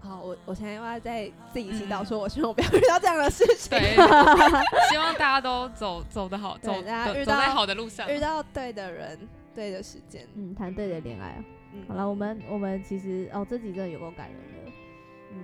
[0.00, 3.96] 好，我我现在又要在自己祈祷，嗯说我希望我不要遇到这样的事情，对，
[4.90, 8.10] 希望大家都走走得好，走大家遇到走走在好的路上。
[8.10, 9.18] 遇到对的人，
[9.54, 10.26] 对的时间。
[10.34, 11.44] 嗯，谈对的恋爱啊。
[11.76, 14.72] 嗯，好了，我们我们其实哦，这集真的有够感人的。
[15.32, 15.38] 嗯，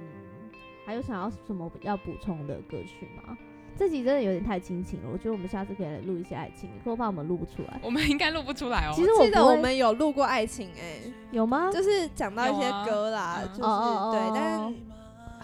[0.87, 3.37] 还有想要什么要补充的歌曲吗？
[3.74, 7.80] 这集真的有点太亲情了，我觉得我们下次可以来录一些爱情，可我怕我们录不出来。
[7.83, 8.93] 我们应该录不出来哦。
[8.95, 11.70] 其实我记得我们有录过爱情，哎，有吗？
[11.72, 14.76] 就是讲到一些歌啦，嗯就是对，哦但是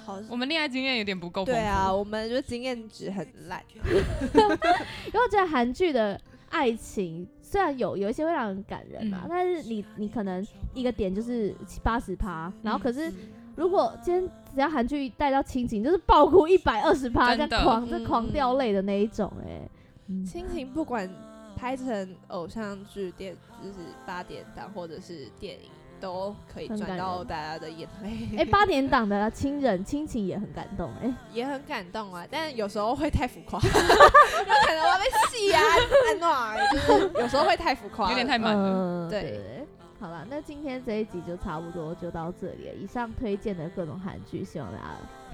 [0.05, 1.43] 好我们恋爱经验有点不够。
[1.45, 3.63] 对啊，我们就经验值很烂。
[3.83, 6.21] 因为我觉得韩剧的
[6.51, 9.29] 爱情虽然有有一些会让人感人啊，嗯。
[9.29, 13.15] 但是你你可能一个点就是七八十趴，然后可是、嗯
[13.59, 14.23] 如果今天
[14.55, 19.69] 只要韩剧带到亲情，就是爆哭一百二十趴，这样狂在狂嗯掉泪的那一种、哎、
[20.07, 20.25] 嗯。
[20.25, 21.11] 亲情不管
[21.57, 23.75] 拍成偶像剧、电就是
[24.07, 25.69] 八点档或者是电影，
[26.01, 28.39] 都可以赚到大家的眼泪。
[28.39, 31.15] 哎、八点档的亲人亲情也很感动、哎。
[31.33, 35.61] 也很感动啊，但有时候会太浮夸， 有可能我被戏啊，
[36.73, 39.07] 就是有时候会太浮夸，有点太满了。
[39.07, 39.67] 嗯，对。
[40.01, 42.75] 好了，那今天这一集就差不多就到这里了。
[42.75, 44.85] 以上推荐的各种韩剧，希望大家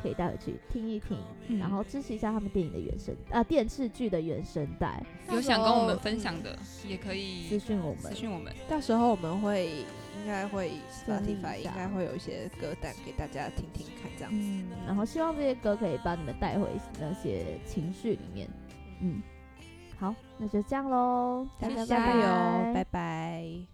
[0.03, 6.59] 可以带回去听一听，嗯然后支持一下他们电影的原声啊、电视剧的原声带，有想跟我们分享的，
[6.89, 8.15] 也可私以讯我们私。
[8.15, 8.51] 讯我们。
[8.67, 9.85] 到时候我们会
[10.25, 14.33] 应该会 Spotify 应该会有一些歌单给大家听听看，这样。
[14.33, 16.67] 嗯，然后希望这些歌可以把你们带回
[16.99, 18.49] 那些情绪里面。
[19.03, 19.21] 嗯，
[19.99, 22.23] 好，那就这样喽，大家加拜油，
[22.73, 23.74] 拜拜拜。